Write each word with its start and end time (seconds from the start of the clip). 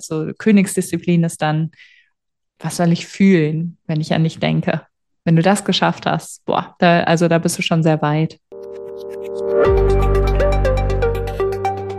Also 0.00 0.32
Königsdisziplin 0.38 1.24
ist 1.24 1.42
dann, 1.42 1.72
was 2.58 2.78
soll 2.78 2.90
ich 2.90 3.06
fühlen, 3.06 3.76
wenn 3.86 4.00
ich 4.00 4.14
an 4.14 4.24
dich 4.24 4.38
denke? 4.38 4.86
Wenn 5.24 5.36
du 5.36 5.42
das 5.42 5.66
geschafft 5.66 6.06
hast, 6.06 6.42
boah, 6.46 6.74
da, 6.78 7.02
also 7.02 7.28
da 7.28 7.36
bist 7.36 7.58
du 7.58 7.62
schon 7.62 7.82
sehr 7.82 8.00
weit. 8.00 8.40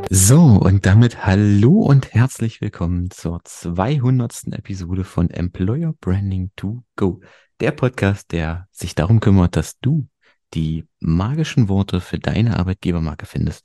So, 0.10 0.40
und 0.42 0.88
damit 0.88 1.28
hallo 1.28 1.82
und 1.82 2.12
herzlich 2.12 2.60
willkommen 2.60 3.12
zur 3.12 3.40
200. 3.44 4.48
Episode 4.54 5.04
von 5.04 5.30
Employer 5.30 5.94
Branding 6.02 6.50
to 6.56 6.84
Go. 6.96 7.22
Der 7.60 7.70
Podcast, 7.70 8.32
der 8.32 8.68
sich 8.72 8.96
darum 8.96 9.20
kümmert, 9.20 9.56
dass 9.56 9.80
du 9.80 10.08
die 10.56 10.88
magischen 11.00 11.70
Worte 11.70 12.02
für 12.02 12.18
deine 12.18 12.58
Arbeitgebermarke 12.58 13.28
findest. 13.28 13.64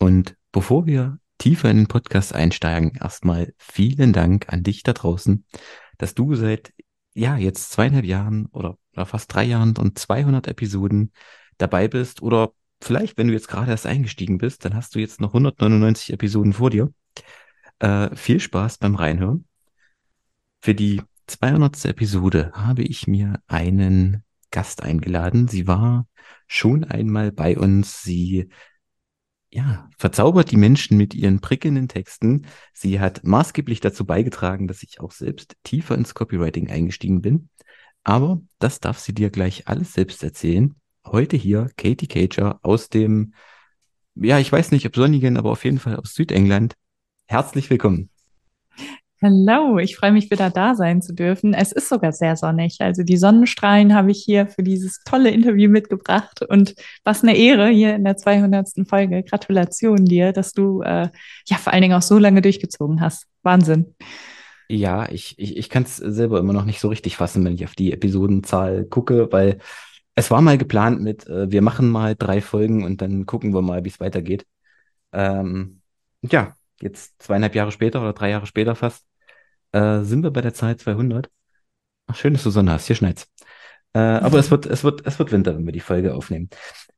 Und 0.00 0.34
bevor 0.50 0.86
wir 0.86 1.19
tiefer 1.40 1.70
in 1.70 1.78
den 1.78 1.86
Podcast 1.88 2.34
einsteigen, 2.34 2.92
erstmal 2.94 3.52
vielen 3.58 4.12
Dank 4.12 4.52
an 4.52 4.62
dich 4.62 4.84
da 4.84 4.92
draußen, 4.92 5.44
dass 5.98 6.14
du 6.14 6.34
seit, 6.34 6.72
ja, 7.14 7.36
jetzt 7.36 7.72
zweieinhalb 7.72 8.04
Jahren 8.04 8.46
oder, 8.46 8.78
oder 8.92 9.06
fast 9.06 9.34
drei 9.34 9.44
Jahren 9.44 9.76
und 9.76 9.98
200 9.98 10.46
Episoden 10.46 11.12
dabei 11.58 11.88
bist 11.88 12.22
oder 12.22 12.52
vielleicht, 12.80 13.18
wenn 13.18 13.28
du 13.28 13.32
jetzt 13.32 13.48
gerade 13.48 13.70
erst 13.70 13.86
eingestiegen 13.86 14.38
bist, 14.38 14.64
dann 14.64 14.74
hast 14.74 14.94
du 14.94 15.00
jetzt 15.00 15.20
noch 15.20 15.30
199 15.30 16.12
Episoden 16.12 16.52
vor 16.52 16.70
dir. 16.70 16.92
Äh, 17.80 18.14
viel 18.14 18.38
Spaß 18.38 18.78
beim 18.78 18.94
Reinhören. 18.94 19.46
Für 20.60 20.74
die 20.74 21.02
200. 21.26 21.86
Episode 21.86 22.52
habe 22.54 22.82
ich 22.82 23.06
mir 23.06 23.40
einen 23.46 24.24
Gast 24.50 24.82
eingeladen. 24.82 25.48
Sie 25.48 25.66
war 25.66 26.06
schon 26.46 26.84
einmal 26.84 27.32
bei 27.32 27.56
uns. 27.56 28.02
Sie 28.02 28.48
ja, 29.50 29.88
verzaubert 29.98 30.50
die 30.50 30.56
Menschen 30.56 30.96
mit 30.96 31.14
ihren 31.14 31.40
prickelnden 31.40 31.88
Texten. 31.88 32.46
Sie 32.72 33.00
hat 33.00 33.24
maßgeblich 33.24 33.80
dazu 33.80 34.04
beigetragen, 34.04 34.68
dass 34.68 34.82
ich 34.82 35.00
auch 35.00 35.10
selbst 35.10 35.56
tiefer 35.64 35.96
ins 35.96 36.14
Copywriting 36.14 36.70
eingestiegen 36.70 37.20
bin. 37.20 37.48
Aber 38.04 38.40
das 38.58 38.80
darf 38.80 38.98
sie 38.98 39.12
dir 39.12 39.30
gleich 39.30 39.66
alles 39.66 39.92
selbst 39.92 40.22
erzählen. 40.22 40.74
Heute 41.04 41.36
hier 41.36 41.70
Katie 41.76 42.06
Cager 42.06 42.60
aus 42.62 42.88
dem, 42.88 43.34
ja, 44.14 44.38
ich 44.38 44.50
weiß 44.50 44.70
nicht, 44.70 44.86
ob 44.86 44.94
sonnigen, 44.94 45.36
aber 45.36 45.50
auf 45.50 45.64
jeden 45.64 45.78
Fall 45.78 45.96
aus 45.96 46.14
Südengland. 46.14 46.74
Herzlich 47.26 47.68
willkommen. 47.70 48.10
Hallo, 49.22 49.78
ich 49.78 49.96
freue 49.96 50.12
mich 50.12 50.30
wieder 50.30 50.48
da 50.48 50.74
sein 50.74 51.02
zu 51.02 51.12
dürfen. 51.12 51.52
Es 51.52 51.72
ist 51.72 51.90
sogar 51.90 52.10
sehr 52.12 52.36
sonnig. 52.36 52.78
Also 52.80 53.02
die 53.02 53.18
Sonnenstrahlen 53.18 53.94
habe 53.94 54.10
ich 54.12 54.22
hier 54.24 54.46
für 54.46 54.62
dieses 54.62 55.02
tolle 55.04 55.30
Interview 55.30 55.68
mitgebracht 55.68 56.40
und 56.48 56.74
was 57.04 57.22
eine 57.22 57.36
Ehre 57.36 57.68
hier 57.68 57.94
in 57.96 58.04
der 58.04 58.16
200. 58.16 58.88
Folge. 58.88 59.22
Gratulation 59.22 60.06
dir, 60.06 60.32
dass 60.32 60.54
du 60.54 60.80
äh, 60.80 61.10
ja 61.46 61.56
vor 61.58 61.74
allen 61.74 61.82
Dingen 61.82 61.92
auch 61.94 62.02
so 62.02 62.16
lange 62.16 62.40
durchgezogen 62.40 63.02
hast. 63.02 63.26
Wahnsinn. 63.42 63.94
Ja, 64.70 65.06
ich, 65.10 65.34
ich, 65.38 65.54
ich 65.58 65.68
kann 65.68 65.82
es 65.82 65.96
selber 65.96 66.38
immer 66.38 66.54
noch 66.54 66.64
nicht 66.64 66.80
so 66.80 66.88
richtig 66.88 67.18
fassen, 67.18 67.44
wenn 67.44 67.54
ich 67.54 67.64
auf 67.66 67.74
die 67.74 67.92
Episodenzahl 67.92 68.86
gucke, 68.86 69.30
weil 69.32 69.58
es 70.14 70.30
war 70.30 70.40
mal 70.40 70.56
geplant 70.56 71.02
mit, 71.02 71.26
äh, 71.26 71.50
wir 71.50 71.60
machen 71.60 71.90
mal 71.90 72.16
drei 72.16 72.40
Folgen 72.40 72.84
und 72.84 73.02
dann 73.02 73.26
gucken 73.26 73.52
wir 73.52 73.60
mal, 73.60 73.84
wie 73.84 73.90
es 73.90 74.00
weitergeht. 74.00 74.46
Ähm, 75.12 75.82
ja, 76.22 76.54
jetzt 76.80 77.20
zweieinhalb 77.22 77.54
Jahre 77.54 77.72
später 77.72 78.00
oder 78.00 78.14
drei 78.14 78.30
Jahre 78.30 78.46
später 78.46 78.74
fast, 78.74 79.04
äh, 79.72 80.02
sind 80.02 80.22
wir 80.22 80.30
bei 80.30 80.40
der 80.40 80.54
Zahl 80.54 80.76
200. 80.76 81.30
Ach, 82.06 82.16
schön, 82.16 82.32
dass 82.34 82.42
du 82.42 82.50
Sonne 82.50 82.72
hast. 82.72 82.86
Hier 82.86 82.96
schneit's. 82.96 83.28
Äh, 83.92 83.98
aber 83.98 84.38
es 84.38 84.50
wird, 84.50 84.66
es 84.66 84.84
wird, 84.84 85.06
es 85.06 85.18
wird 85.18 85.32
Winter, 85.32 85.56
wenn 85.56 85.66
wir 85.66 85.72
die 85.72 85.80
Folge 85.80 86.14
aufnehmen. 86.14 86.48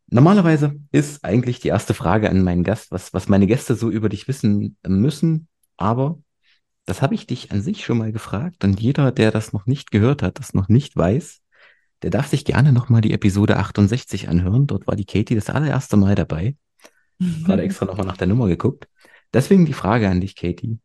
Normalerweise 0.06 0.74
ist 0.90 1.24
eigentlich 1.24 1.60
die 1.60 1.68
erste 1.68 1.94
Frage 1.94 2.28
an 2.28 2.42
meinen 2.42 2.64
Gast, 2.64 2.90
was, 2.90 3.14
was 3.14 3.28
meine 3.28 3.46
Gäste 3.46 3.74
so 3.74 3.90
über 3.90 4.08
dich 4.08 4.28
wissen 4.28 4.76
müssen. 4.86 5.48
Aber 5.78 6.18
das 6.84 7.00
habe 7.00 7.14
ich 7.14 7.26
dich 7.26 7.50
an 7.50 7.62
sich 7.62 7.84
schon 7.84 7.98
mal 7.98 8.12
gefragt. 8.12 8.64
Und 8.64 8.80
jeder, 8.80 9.12
der 9.12 9.30
das 9.30 9.52
noch 9.52 9.66
nicht 9.66 9.90
gehört 9.90 10.22
hat, 10.22 10.38
das 10.38 10.52
noch 10.52 10.68
nicht 10.68 10.96
weiß, 10.96 11.40
der 12.02 12.10
darf 12.10 12.26
sich 12.26 12.44
gerne 12.44 12.72
nochmal 12.72 13.00
die 13.00 13.12
Episode 13.12 13.56
68 13.56 14.28
anhören. 14.28 14.66
Dort 14.66 14.86
war 14.86 14.96
die 14.96 15.06
Katie 15.06 15.34
das 15.34 15.48
allererste 15.48 15.96
Mal 15.96 16.14
dabei. 16.14 16.56
Gerade 17.44 17.62
extra 17.62 17.86
nochmal 17.86 18.06
nach 18.06 18.16
der 18.16 18.26
Nummer 18.26 18.48
geguckt. 18.48 18.88
Deswegen 19.32 19.64
die 19.64 19.72
Frage 19.72 20.08
an 20.08 20.20
dich, 20.20 20.36
Katie. 20.36 20.78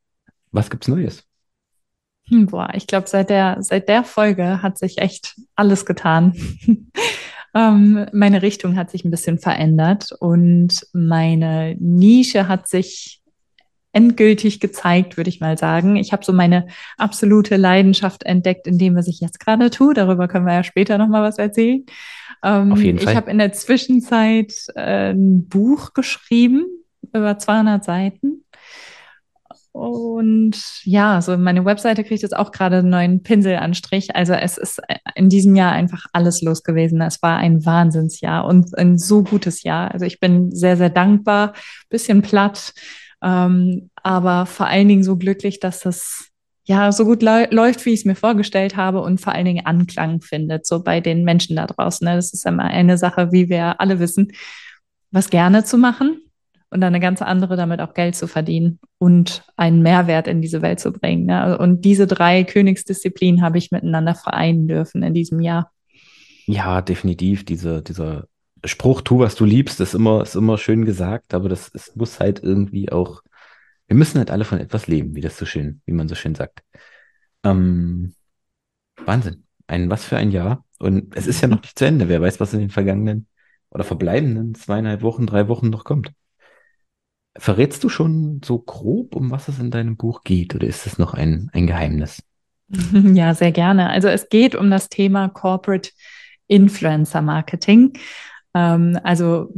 Was 0.51 0.69
gibt's 0.69 0.87
Neues? 0.87 1.27
Hm, 2.29 2.47
boah, 2.47 2.69
ich 2.73 2.87
glaube, 2.87 3.07
seit 3.07 3.29
der, 3.29 3.57
seit 3.61 3.87
der 3.87 4.03
Folge 4.03 4.61
hat 4.61 4.77
sich 4.77 4.97
echt 4.97 5.35
alles 5.55 5.85
getan. 5.85 6.33
ähm, 7.55 8.05
meine 8.11 8.41
Richtung 8.41 8.75
hat 8.75 8.91
sich 8.91 9.05
ein 9.05 9.11
bisschen 9.11 9.39
verändert 9.39 10.11
und 10.19 10.85
meine 10.93 11.75
Nische 11.79 12.47
hat 12.47 12.67
sich 12.67 13.21
endgültig 13.93 14.59
gezeigt, 14.59 15.17
würde 15.17 15.29
ich 15.29 15.39
mal 15.39 15.57
sagen. 15.57 15.95
Ich 15.95 16.11
habe 16.11 16.23
so 16.23 16.33
meine 16.33 16.67
absolute 16.97 17.55
Leidenschaft 17.55 18.23
entdeckt 18.23 18.67
in 18.67 18.77
dem, 18.77 18.95
was 18.95 19.07
ich 19.07 19.21
jetzt 19.21 19.39
gerade 19.39 19.71
tue. 19.71 19.93
Darüber 19.93 20.27
können 20.27 20.45
wir 20.45 20.53
ja 20.53 20.63
später 20.63 20.97
noch 20.97 21.07
mal 21.07 21.23
was 21.23 21.37
erzählen. 21.37 21.83
Ähm, 22.43 22.73
Auf 22.73 22.81
jeden 22.81 22.99
Fall. 22.99 23.13
Ich 23.13 23.17
habe 23.17 23.31
in 23.31 23.39
der 23.39 23.53
Zwischenzeit 23.53 24.53
äh, 24.75 25.11
ein 25.11 25.47
Buch 25.47 25.93
geschrieben 25.93 26.65
über 27.13 27.39
200 27.39 27.83
Seiten 27.83 28.43
und 29.77 30.55
ja, 30.85 31.21
so 31.21 31.37
meine 31.37 31.63
Webseite 31.63 32.03
kriegt 32.03 32.23
jetzt 32.23 32.35
auch 32.35 32.51
gerade 32.51 32.77
einen 32.77 32.89
neuen 32.89 33.21
Pinselanstrich. 33.21 34.15
Also 34.15 34.33
es 34.33 34.57
ist 34.57 34.81
in 35.13 35.29
diesem 35.29 35.55
Jahr 35.55 35.71
einfach 35.71 36.07
alles 36.13 36.41
los 36.41 36.63
gewesen. 36.63 36.99
Es 36.99 37.21
war 37.21 37.37
ein 37.37 37.63
Wahnsinnsjahr 37.63 38.45
und 38.45 38.75
ein 38.75 38.97
so 38.97 39.21
gutes 39.21 39.61
Jahr. 39.61 39.91
Also 39.91 40.05
ich 40.05 40.19
bin 40.19 40.51
sehr, 40.51 40.77
sehr 40.77 40.89
dankbar, 40.89 41.53
bisschen 41.89 42.23
platt, 42.23 42.73
ähm, 43.21 43.91
aber 44.01 44.47
vor 44.47 44.65
allen 44.65 44.87
Dingen 44.87 45.03
so 45.03 45.15
glücklich, 45.15 45.59
dass 45.59 45.81
das 45.81 46.29
ja 46.63 46.91
so 46.91 47.05
gut 47.05 47.21
läuft, 47.21 47.85
wie 47.85 47.93
ich 47.93 47.99
es 47.99 48.05
mir 48.05 48.15
vorgestellt 48.15 48.75
habe 48.77 49.01
und 49.01 49.21
vor 49.21 49.33
allen 49.33 49.45
Dingen 49.45 49.67
Anklang 49.67 50.21
findet, 50.21 50.65
so 50.65 50.81
bei 50.81 51.01
den 51.01 51.23
Menschen 51.23 51.55
da 51.55 51.67
draußen. 51.67 52.03
Ne? 52.03 52.15
Das 52.15 52.33
ist 52.33 52.47
immer 52.47 52.63
eine 52.63 52.97
Sache, 52.97 53.31
wie 53.31 53.47
wir 53.47 53.79
alle 53.79 53.99
wissen, 53.99 54.31
was 55.11 55.29
gerne 55.29 55.63
zu 55.63 55.77
machen 55.77 56.26
und 56.69 56.81
dann 56.81 56.93
eine 56.93 56.99
ganz 56.99 57.21
andere 57.21 57.55
damit 57.55 57.79
auch 57.79 57.93
Geld 57.93 58.15
zu 58.15 58.27
verdienen 58.27 58.79
und 58.97 59.43
einen 59.55 59.81
Mehrwert 59.81 60.27
in 60.27 60.41
diese 60.41 60.61
Welt 60.61 60.79
zu 60.79 60.91
bringen. 60.91 61.25
Ne? 61.25 61.57
Und 61.57 61.85
diese 61.85 62.07
drei 62.07 62.43
Königsdisziplinen 62.43 63.41
habe 63.41 63.57
ich 63.57 63.71
miteinander 63.71 64.15
vereinen 64.15 64.67
dürfen 64.67 65.03
in 65.03 65.13
diesem 65.13 65.39
Jahr. 65.39 65.71
Ja, 66.45 66.81
definitiv. 66.81 67.45
Diese, 67.45 67.81
dieser 67.81 68.27
Spruch, 68.65 69.01
tu, 69.01 69.19
was 69.19 69.35
du 69.35 69.45
liebst, 69.45 69.79
ist 69.79 69.93
immer, 69.93 70.23
ist 70.23 70.35
immer 70.35 70.57
schön 70.57 70.85
gesagt, 70.85 71.33
aber 71.33 71.49
das 71.49 71.71
es 71.73 71.95
muss 71.95 72.19
halt 72.19 72.43
irgendwie 72.43 72.91
auch, 72.91 73.21
wir 73.87 73.95
müssen 73.95 74.17
halt 74.17 74.31
alle 74.31 74.45
von 74.45 74.59
etwas 74.59 74.87
leben, 74.87 75.15
wie 75.15 75.21
das 75.21 75.37
so 75.37 75.45
schön, 75.45 75.81
wie 75.85 75.93
man 75.93 76.09
so 76.09 76.15
schön 76.15 76.35
sagt. 76.35 76.63
Ähm, 77.43 78.13
Wahnsinn. 79.05 79.43
Ein, 79.67 79.89
was 79.89 80.05
für 80.05 80.17
ein 80.17 80.31
Jahr. 80.31 80.65
Und 80.79 81.15
es 81.15 81.27
ist 81.27 81.41
ja 81.41 81.47
noch 81.47 81.61
nicht 81.61 81.77
zu 81.77 81.85
Ende. 81.85 82.09
Wer 82.09 82.21
weiß, 82.21 82.39
was 82.39 82.53
in 82.53 82.59
den 82.59 82.69
vergangenen 82.69 83.27
oder 83.69 83.83
verbleibenden 83.83 84.55
zweieinhalb 84.55 85.01
Wochen, 85.01 85.25
drei 85.25 85.47
Wochen 85.47 85.69
noch 85.69 85.83
kommt. 85.83 86.11
Verrätst 87.39 87.83
du 87.83 87.89
schon 87.89 88.41
so 88.43 88.59
grob, 88.59 89.15
um 89.15 89.31
was 89.31 89.47
es 89.47 89.59
in 89.59 89.71
deinem 89.71 89.97
Buch 89.97 90.23
geht, 90.23 90.55
oder 90.55 90.67
ist 90.67 90.85
es 90.87 90.97
noch 90.97 91.13
ein, 91.13 91.49
ein 91.53 91.67
Geheimnis? 91.67 92.21
Ja, 93.13 93.33
sehr 93.33 93.51
gerne. 93.51 93.89
Also 93.89 94.09
es 94.09 94.29
geht 94.29 94.53
um 94.53 94.69
das 94.69 94.89
Thema 94.89 95.29
Corporate 95.29 95.91
Influencer 96.47 97.21
Marketing. 97.21 97.93
Ähm, 98.53 98.99
also 99.03 99.53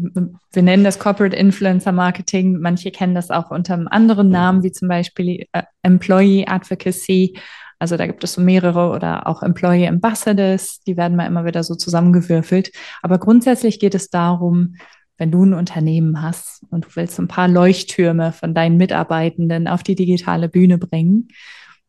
wir 0.52 0.64
nennen 0.64 0.84
das 0.84 1.00
Corporate 1.00 1.36
Influencer 1.36 1.92
Marketing. 1.92 2.60
Manche 2.60 2.92
kennen 2.92 3.16
das 3.16 3.32
auch 3.32 3.52
unter 3.52 3.74
einem 3.74 3.88
anderen 3.88 4.30
Namen, 4.30 4.64
wie 4.64 4.72
zum 4.72 4.88
Beispiel 4.88 5.46
äh, 5.54 5.64
Employee 5.84 6.46
Advocacy. 6.48 7.38
Also 7.80 7.96
da 7.96 8.08
gibt 8.08 8.24
es 8.26 8.34
so 8.34 8.42
mehrere 8.42 8.90
oder 8.90 9.26
auch 9.26 9.42
Employee 9.42 9.88
Ambassadors, 9.88 10.82
die 10.86 10.98
werden 10.98 11.16
mal 11.16 11.28
immer 11.28 11.46
wieder 11.46 11.64
so 11.64 11.76
zusammengewürfelt. 11.76 12.72
Aber 13.02 13.20
grundsätzlich 13.20 13.80
geht 13.80 13.96
es 13.96 14.10
darum, 14.10 14.76
wenn 15.20 15.32
du 15.32 15.46
ein 15.46 15.54
Unternehmen 15.54 16.22
hast 16.22 16.66
und 16.72 16.86
du 16.86 16.90
willst 16.96 17.20
ein 17.20 17.28
paar 17.28 17.48
Leuchttürme 17.48 18.32
von 18.32 18.56
deinen 18.56 18.78
Mitarbeitenden 18.78 19.68
auf 19.68 19.84
die 19.84 19.96
digitale 19.96 20.50
Bühne 20.50 20.80
bringen, 20.80 21.28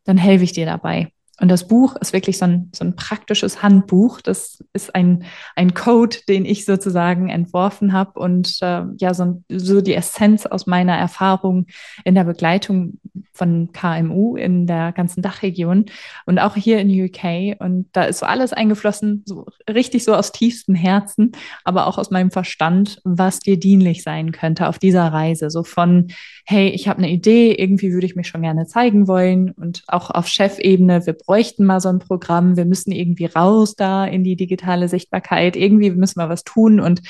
dann 0.03 0.17
helfe 0.17 0.43
ich 0.43 0.51
dir 0.51 0.65
dabei. 0.65 1.11
Und 1.41 1.47
das 1.47 1.67
Buch 1.67 1.95
ist 1.95 2.13
wirklich 2.13 2.37
so 2.37 2.45
ein, 2.45 2.69
so 2.75 2.85
ein 2.85 2.95
praktisches 2.95 3.63
Handbuch. 3.63 4.21
Das 4.21 4.63
ist 4.73 4.93
ein, 4.93 5.23
ein 5.55 5.73
Code, 5.73 6.17
den 6.29 6.45
ich 6.45 6.65
sozusagen 6.65 7.29
entworfen 7.29 7.93
habe 7.93 8.19
und 8.19 8.59
äh, 8.61 8.83
ja, 8.99 9.15
so, 9.15 9.41
so 9.49 9.81
die 9.81 9.95
Essenz 9.95 10.45
aus 10.45 10.67
meiner 10.67 10.95
Erfahrung 10.95 11.65
in 12.05 12.13
der 12.13 12.25
Begleitung 12.25 12.99
von 13.33 13.71
KMU 13.71 14.35
in 14.35 14.67
der 14.67 14.91
ganzen 14.91 15.21
Dachregion 15.21 15.85
und 16.25 16.39
auch 16.39 16.55
hier 16.55 16.79
in 16.79 16.89
UK. 16.89 17.59
Und 17.59 17.87
da 17.93 18.03
ist 18.03 18.19
so 18.19 18.25
alles 18.25 18.51
eingeflossen, 18.53 19.23
so 19.25 19.45
richtig 19.69 20.03
so 20.03 20.13
aus 20.13 20.31
tiefstem 20.31 20.75
Herzen, 20.75 21.31
aber 21.63 21.87
auch 21.87 21.97
aus 21.97 22.11
meinem 22.11 22.31
Verstand, 22.31 22.99
was 23.03 23.39
dir 23.39 23.57
dienlich 23.57 24.03
sein 24.03 24.31
könnte 24.31 24.67
auf 24.67 24.79
dieser 24.79 25.07
Reise. 25.07 25.49
So 25.49 25.63
von, 25.63 26.07
hey, 26.45 26.69
ich 26.69 26.87
habe 26.87 26.99
eine 26.99 27.09
Idee, 27.09 27.53
irgendwie 27.53 27.93
würde 27.93 28.05
ich 28.05 28.15
mich 28.15 28.27
schon 28.27 28.41
gerne 28.41 28.65
zeigen 28.65 29.07
wollen 29.07 29.51
und 29.51 29.83
auch 29.87 30.09
auf 30.09 30.27
Chefebene, 30.27 31.05
wir 31.05 31.13
bräuchten 31.13 31.65
mal 31.65 31.79
so 31.79 31.89
ein 31.89 31.99
Programm, 31.99 32.57
wir 32.57 32.65
müssen 32.65 32.91
irgendwie 32.91 33.25
raus 33.25 33.75
da 33.75 34.05
in 34.05 34.23
die 34.23 34.35
digitale 34.35 34.89
Sichtbarkeit, 34.89 35.55
irgendwie 35.55 35.91
müssen 35.91 36.19
wir 36.19 36.29
was 36.29 36.43
tun 36.43 36.79
und 36.79 37.01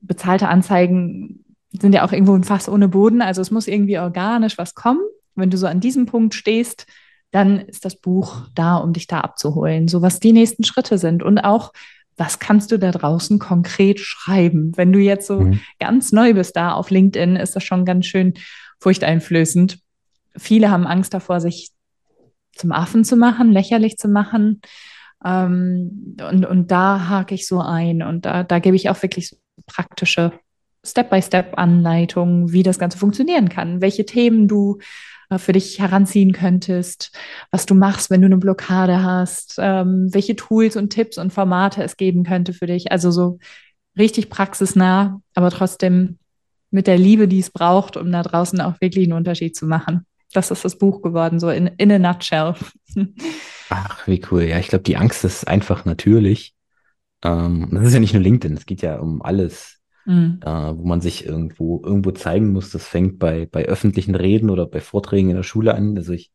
bezahlte 0.00 0.48
Anzeigen 0.48 1.44
sind 1.70 1.94
ja 1.94 2.06
auch 2.06 2.12
irgendwo 2.12 2.34
ein 2.34 2.44
Fass 2.44 2.68
ohne 2.68 2.88
Boden, 2.88 3.20
also 3.20 3.42
es 3.42 3.50
muss 3.50 3.68
irgendwie 3.68 3.98
organisch 3.98 4.56
was 4.56 4.74
kommen 4.74 5.00
wenn 5.38 5.50
du 5.50 5.56
so 5.56 5.66
an 5.66 5.80
diesem 5.80 6.06
Punkt 6.06 6.34
stehst, 6.34 6.86
dann 7.30 7.60
ist 7.60 7.84
das 7.84 7.96
Buch 7.96 8.48
da, 8.54 8.76
um 8.76 8.92
dich 8.92 9.06
da 9.06 9.20
abzuholen, 9.20 9.88
so 9.88 10.02
was 10.02 10.20
die 10.20 10.32
nächsten 10.32 10.64
Schritte 10.64 10.98
sind 10.98 11.22
und 11.22 11.38
auch, 11.38 11.72
was 12.16 12.40
kannst 12.40 12.72
du 12.72 12.78
da 12.78 12.90
draußen 12.90 13.38
konkret 13.38 14.00
schreiben? 14.00 14.72
Wenn 14.76 14.92
du 14.92 14.98
jetzt 14.98 15.26
so 15.26 15.40
mhm. 15.40 15.60
ganz 15.78 16.10
neu 16.10 16.34
bist 16.34 16.56
da 16.56 16.72
auf 16.72 16.90
LinkedIn, 16.90 17.36
ist 17.36 17.54
das 17.54 17.62
schon 17.62 17.84
ganz 17.84 18.06
schön 18.06 18.34
furchteinflößend. 18.80 19.78
Viele 20.36 20.70
haben 20.70 20.86
Angst 20.86 21.14
davor, 21.14 21.40
sich 21.40 21.70
zum 22.54 22.72
Affen 22.72 23.04
zu 23.04 23.16
machen, 23.16 23.52
lächerlich 23.52 23.96
zu 23.98 24.08
machen. 24.08 24.60
Ähm, 25.24 26.16
und, 26.28 26.44
und 26.44 26.70
da 26.70 27.08
hake 27.08 27.34
ich 27.34 27.46
so 27.46 27.60
ein 27.60 28.02
und 28.02 28.26
da, 28.26 28.42
da 28.42 28.58
gebe 28.58 28.76
ich 28.76 28.90
auch 28.90 29.00
wirklich 29.02 29.28
so 29.28 29.36
praktische 29.66 30.32
Step-by-Step-Anleitungen, 30.84 32.52
wie 32.52 32.62
das 32.62 32.78
Ganze 32.78 32.98
funktionieren 32.98 33.48
kann, 33.48 33.80
welche 33.80 34.06
Themen 34.06 34.48
du 34.48 34.78
für 35.36 35.52
dich 35.52 35.78
heranziehen 35.78 36.32
könntest, 36.32 37.14
was 37.50 37.66
du 37.66 37.74
machst, 37.74 38.08
wenn 38.08 38.22
du 38.22 38.26
eine 38.26 38.38
Blockade 38.38 39.02
hast, 39.02 39.56
ähm, 39.58 40.08
welche 40.12 40.36
Tools 40.36 40.76
und 40.76 40.90
Tipps 40.90 41.18
und 41.18 41.32
Formate 41.32 41.82
es 41.82 41.98
geben 41.98 42.24
könnte 42.24 42.54
für 42.54 42.66
dich. 42.66 42.90
Also 42.90 43.10
so 43.10 43.38
richtig 43.98 44.30
praxisnah, 44.30 45.20
aber 45.34 45.50
trotzdem 45.50 46.18
mit 46.70 46.86
der 46.86 46.98
Liebe, 46.98 47.28
die 47.28 47.40
es 47.40 47.50
braucht, 47.50 47.96
um 47.96 48.10
da 48.10 48.22
draußen 48.22 48.60
auch 48.60 48.80
wirklich 48.80 49.04
einen 49.04 49.14
Unterschied 49.14 49.54
zu 49.56 49.66
machen. 49.66 50.06
Das 50.32 50.50
ist 50.50 50.64
das 50.64 50.78
Buch 50.78 51.02
geworden, 51.02 51.40
so 51.40 51.50
in, 51.50 51.66
in 51.78 51.92
a 51.92 51.98
nutshell. 51.98 52.54
Ach, 53.70 54.06
wie 54.06 54.22
cool. 54.30 54.42
Ja, 54.42 54.58
ich 54.58 54.68
glaube, 54.68 54.84
die 54.84 54.96
Angst 54.96 55.24
ist 55.24 55.46
einfach 55.48 55.84
natürlich. 55.84 56.54
Ähm, 57.22 57.68
das 57.72 57.86
ist 57.86 57.94
ja 57.94 58.00
nicht 58.00 58.14
nur 58.14 58.22
LinkedIn, 58.22 58.56
es 58.56 58.66
geht 58.66 58.82
ja 58.82 58.98
um 58.98 59.22
alles, 59.22 59.77
mhm. 60.08 60.40
äh, 60.42 60.76
wo 60.76 60.84
man 60.84 61.00
sich 61.00 61.26
irgendwo, 61.26 61.80
irgendwo 61.84 62.10
zeigen 62.10 62.52
muss. 62.52 62.70
Das 62.70 62.86
fängt 62.88 63.18
bei, 63.18 63.46
bei 63.46 63.66
öffentlichen 63.66 64.14
Reden 64.14 64.50
oder 64.50 64.66
bei 64.66 64.80
Vorträgen 64.80 65.30
in 65.30 65.36
der 65.36 65.42
Schule 65.42 65.74
an. 65.74 65.96
Also 65.96 66.12
ich, 66.12 66.32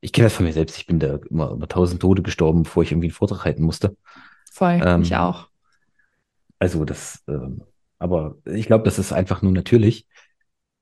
ich 0.00 0.12
kenne 0.12 0.26
das 0.26 0.34
von 0.34 0.46
mir 0.46 0.52
selbst. 0.52 0.76
Ich 0.76 0.86
bin 0.86 1.00
da 1.00 1.18
immer 1.30 1.50
über 1.50 1.66
tausend 1.66 2.02
Tode 2.02 2.22
gestorben, 2.22 2.62
bevor 2.62 2.82
ich 2.82 2.92
irgendwie 2.92 3.08
einen 3.08 3.14
Vortrag 3.14 3.44
halten 3.44 3.64
musste. 3.64 3.96
Voll, 4.52 4.80
ähm, 4.84 5.02
ich 5.02 5.16
auch. 5.16 5.48
Also 6.58 6.84
das, 6.84 7.22
äh, 7.26 7.38
aber 7.98 8.36
ich 8.44 8.66
glaube, 8.66 8.84
das 8.84 8.98
ist 8.98 9.12
einfach 9.12 9.42
nur 9.42 9.52
natürlich. 9.52 10.06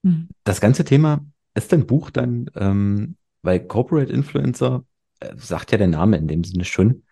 Mhm. 0.02 0.28
Das 0.42 0.60
ganze 0.60 0.84
Thema 0.84 1.24
ist 1.54 1.72
dein 1.72 1.86
Buch 1.86 2.10
dann, 2.10 2.50
ähm, 2.56 3.16
weil 3.42 3.60
Corporate 3.60 4.12
Influencer, 4.12 4.84
äh, 5.20 5.34
sagt 5.36 5.70
ja 5.70 5.78
der 5.78 5.86
Name 5.86 6.16
in 6.16 6.26
dem 6.26 6.42
Sinne 6.42 6.64
schon, 6.64 7.04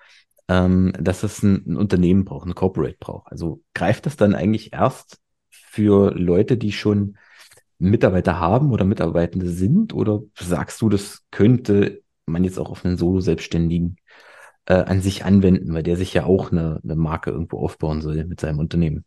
ähm, 0.48 0.92
dass 0.98 1.22
es 1.22 1.42
ein, 1.42 1.64
ein, 1.66 1.76
Unternehmen 1.76 2.24
braucht, 2.24 2.46
ein 2.46 2.54
Corporate 2.54 2.96
braucht. 2.98 3.30
Also 3.30 3.62
greift 3.74 4.06
das 4.06 4.16
dann 4.16 4.34
eigentlich 4.34 4.72
erst 4.72 5.20
für 5.50 6.12
Leute, 6.14 6.56
die 6.56 6.72
schon 6.72 7.16
Mitarbeiter 7.78 8.38
haben 8.38 8.70
oder 8.70 8.84
Mitarbeitende 8.84 9.48
sind? 9.48 9.92
Oder 9.92 10.22
sagst 10.38 10.80
du, 10.80 10.88
das 10.88 11.22
könnte 11.30 12.02
man 12.26 12.44
jetzt 12.44 12.58
auch 12.58 12.70
auf 12.70 12.84
einen 12.84 12.96
Solo-Selbstständigen 12.96 13.96
äh, 14.66 14.74
an 14.74 15.00
sich 15.00 15.24
anwenden, 15.24 15.74
weil 15.74 15.82
der 15.82 15.96
sich 15.96 16.14
ja 16.14 16.24
auch 16.24 16.52
eine, 16.52 16.80
eine 16.82 16.94
Marke 16.94 17.30
irgendwo 17.30 17.58
aufbauen 17.58 18.00
soll 18.00 18.24
mit 18.24 18.40
seinem 18.40 18.60
Unternehmen? 18.60 19.04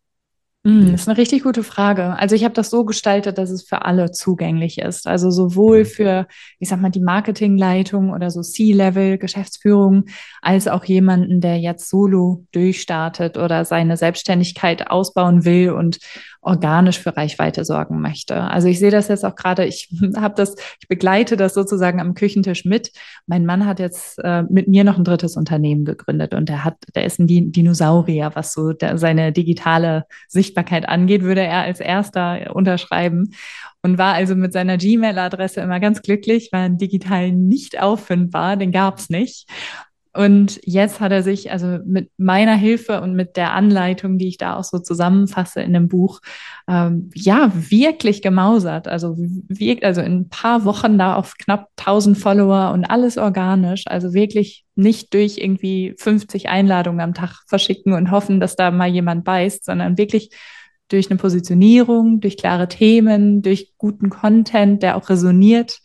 Mm, 0.66 0.92
das 0.92 1.02
ist 1.02 1.08
eine 1.08 1.20
richtig 1.20 1.44
gute 1.44 1.64
Frage. 1.64 2.18
Also 2.18 2.34
ich 2.34 2.44
habe 2.44 2.56
das 2.56 2.72
so 2.72 2.86
gestaltet, 2.86 3.38
dass 3.38 3.52
es 3.52 3.62
für 3.62 3.86
alle 3.86 4.10
zugänglich 4.10 4.80
ist. 4.80 5.06
Also 5.06 5.30
sowohl 5.30 5.82
mhm. 5.82 5.86
für, 5.86 6.28
ich 6.58 6.70
sag 6.70 6.82
mal, 6.82 6.90
die 6.90 7.02
Marketingleitung 7.02 8.10
oder 8.10 8.32
so 8.32 8.42
C-Level, 8.42 9.20
Geschäftsführung, 9.20 10.06
als 10.42 10.68
auch 10.68 10.84
jemanden, 10.84 11.40
der 11.40 11.60
jetzt 11.60 11.88
solo 11.88 12.46
durchstartet 12.52 13.38
oder 13.38 13.64
seine 13.64 13.96
Selbstständigkeit 13.96 14.90
ausbauen 14.90 15.46
will 15.46 15.70
und 15.70 16.00
organisch 16.46 17.00
für 17.00 17.18
Reichweite 17.18 17.66
sorgen 17.66 18.00
möchte. 18.02 18.36
Also 18.36 18.68
ich 18.68 18.80
sehe 18.80 18.92
das 18.92 19.08
jetzt 19.08 19.26
auch 19.26 19.36
gerade, 19.36 19.66
ich 19.66 19.90
habe 20.16 20.36
das, 20.36 20.56
ich 20.80 20.88
begleite 20.88 21.38
das 21.38 21.54
sozusagen 21.54 22.00
am 22.00 22.14
Küchentisch 22.14 22.66
mit. 22.66 22.92
Mein 23.26 23.46
Mann 23.46 23.66
hat 23.66 23.80
jetzt 23.80 24.20
äh, 24.24 24.44
mit 24.44 24.68
mir 24.68 24.84
noch 24.84 24.98
ein 24.98 25.04
drittes 25.04 25.36
Unternehmen 25.36 25.86
gegründet 25.86 26.34
und 26.34 26.48
der 26.48 26.64
hat, 26.64 26.76
der 26.94 27.06
ist 27.06 27.20
ein 27.20 27.28
Dinosaurier, 27.28 28.32
was 28.36 28.54
so 28.54 28.74
der, 28.74 28.98
seine 28.98 29.32
digitale 29.32 30.06
Sichtbarkeit 30.28 30.88
angeht, 30.88 31.24
würde 31.24 31.42
er 31.42 31.62
als 31.62 31.80
erster 31.80 32.56
unterschreiben 32.56 33.34
und 33.82 33.98
war 33.98 34.14
also 34.14 34.36
mit 34.36 34.54
seiner 34.54 34.78
Gmail-Adresse 34.78 35.62
immer 35.62 35.80
ganz 35.80 36.02
glücklich, 36.02 36.50
war 36.52 36.70
digital 36.70 37.32
nicht 37.32 37.82
auffindbar, 37.82 38.58
den 38.58 38.72
gab 38.72 39.00
es 39.00 39.10
nicht. 39.10 39.48
Und 40.16 40.62
jetzt 40.64 41.02
hat 41.02 41.12
er 41.12 41.24
sich 41.24 41.52
also 41.52 41.80
mit 41.86 42.10
meiner 42.16 42.56
Hilfe 42.56 43.02
und 43.02 43.16
mit 43.16 43.36
der 43.36 43.52
Anleitung, 43.52 44.18
die 44.18 44.30
ich 44.30 44.38
da 44.38 44.56
auch 44.56 44.64
so 44.64 44.80
zusammenfasse 44.80 45.62
in 45.62 45.74
dem 45.74 45.90
Buch, 45.90 46.22
ähm, 46.70 47.10
ja, 47.14 47.52
wirklich 47.54 48.22
gemausert. 48.22 48.88
Also 48.88 49.16
wirkt 49.18 49.84
also 49.84 50.00
in 50.00 50.20
ein 50.20 50.30
paar 50.30 50.64
Wochen 50.64 50.98
da 50.98 51.16
auf 51.16 51.38
knapp 51.38 51.68
1000 51.76 52.18
Follower 52.18 52.72
und 52.72 52.86
alles 52.86 53.18
organisch. 53.18 53.84
Also 53.88 54.14
wirklich 54.14 54.64
nicht 54.76 55.14
durch 55.14 55.38
irgendwie 55.38 55.96
50 55.98 56.48
Einladungen 56.48 57.02
am 57.02 57.14
Tag 57.14 57.44
verschicken 57.48 57.92
und 57.92 58.10
hoffen, 58.10 58.40
dass 58.40 58.56
da 58.56 58.72
mal 58.72 58.88
jemand 58.88 59.26
beißt, 59.26 59.66
sondern 59.66 59.98
wirklich 59.98 60.30
durch 60.88 61.10
eine 61.10 61.18
Positionierung, 61.18 62.22
durch 62.22 62.38
klare 62.38 62.70
Themen, 62.70 63.42
durch 63.42 63.74
guten 63.78 64.10
Content, 64.10 64.82
der 64.82 64.96
auch 64.96 65.10
resoniert 65.10 65.82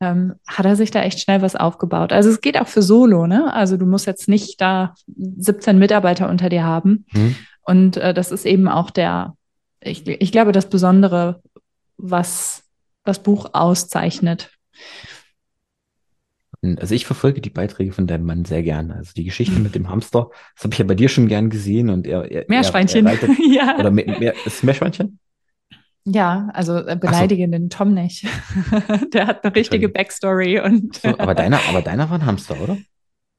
ähm, 0.00 0.34
hat 0.46 0.66
er 0.66 0.76
sich 0.76 0.90
da 0.90 1.02
echt 1.02 1.20
schnell 1.20 1.42
was 1.42 1.56
aufgebaut. 1.56 2.12
Also 2.12 2.28
es 2.28 2.40
geht 2.40 2.60
auch 2.60 2.68
für 2.68 2.82
Solo, 2.82 3.26
ne? 3.26 3.52
Also 3.52 3.76
du 3.76 3.86
musst 3.86 4.06
jetzt 4.06 4.28
nicht 4.28 4.60
da 4.60 4.94
17 5.16 5.78
Mitarbeiter 5.78 6.28
unter 6.28 6.48
dir 6.48 6.64
haben. 6.64 7.06
Mhm. 7.12 7.36
Und 7.62 7.96
äh, 7.96 8.12
das 8.12 8.30
ist 8.30 8.46
eben 8.46 8.68
auch 8.68 8.90
der, 8.90 9.34
ich, 9.80 10.06
ich 10.06 10.32
glaube, 10.32 10.52
das 10.52 10.68
Besondere, 10.68 11.42
was 11.96 12.64
das 13.04 13.22
Buch 13.22 13.50
auszeichnet. 13.52 14.50
Also 16.62 16.94
ich 16.94 17.06
verfolge 17.06 17.40
die 17.40 17.50
Beiträge 17.50 17.92
von 17.92 18.06
deinem 18.06 18.24
Mann 18.24 18.44
sehr 18.44 18.62
gerne. 18.62 18.96
Also 18.96 19.12
die 19.14 19.24
Geschichte 19.24 19.60
mit 19.60 19.74
dem 19.74 19.88
Hamster, 19.88 20.30
das 20.54 20.64
habe 20.64 20.74
ich 20.74 20.78
ja 20.78 20.84
bei 20.84 20.94
dir 20.94 21.08
schon 21.08 21.28
gern 21.28 21.50
gesehen 21.50 21.90
und 21.90 22.06
er, 22.06 22.30
er 22.30 22.44
Meerschweinchen. 22.48 23.06
Er, 23.06 23.12
er 23.12 23.22
reitet, 23.22 23.38
ja. 23.52 23.78
Oder 23.78 23.90
mehr, 23.90 24.18
mehr, 24.18 24.34
ist 24.44 24.64
Meerschweinchen? 24.64 25.18
Ja, 26.06 26.48
also 26.54 26.76
äh, 26.76 26.96
beleidige 26.96 27.46
so. 27.46 27.50
den 27.50 27.68
Tom 27.68 27.92
nicht. 27.92 28.26
der 29.12 29.26
hat 29.26 29.44
eine 29.44 29.54
richtige 29.54 29.88
Backstory 29.88 30.60
und. 30.60 30.96
so, 30.96 31.08
aber 31.18 31.34
deiner, 31.34 31.58
aber 31.68 31.82
deiner 31.82 32.08
war 32.08 32.20
ein 32.20 32.26
Hamster, 32.26 32.60
oder? 32.60 32.78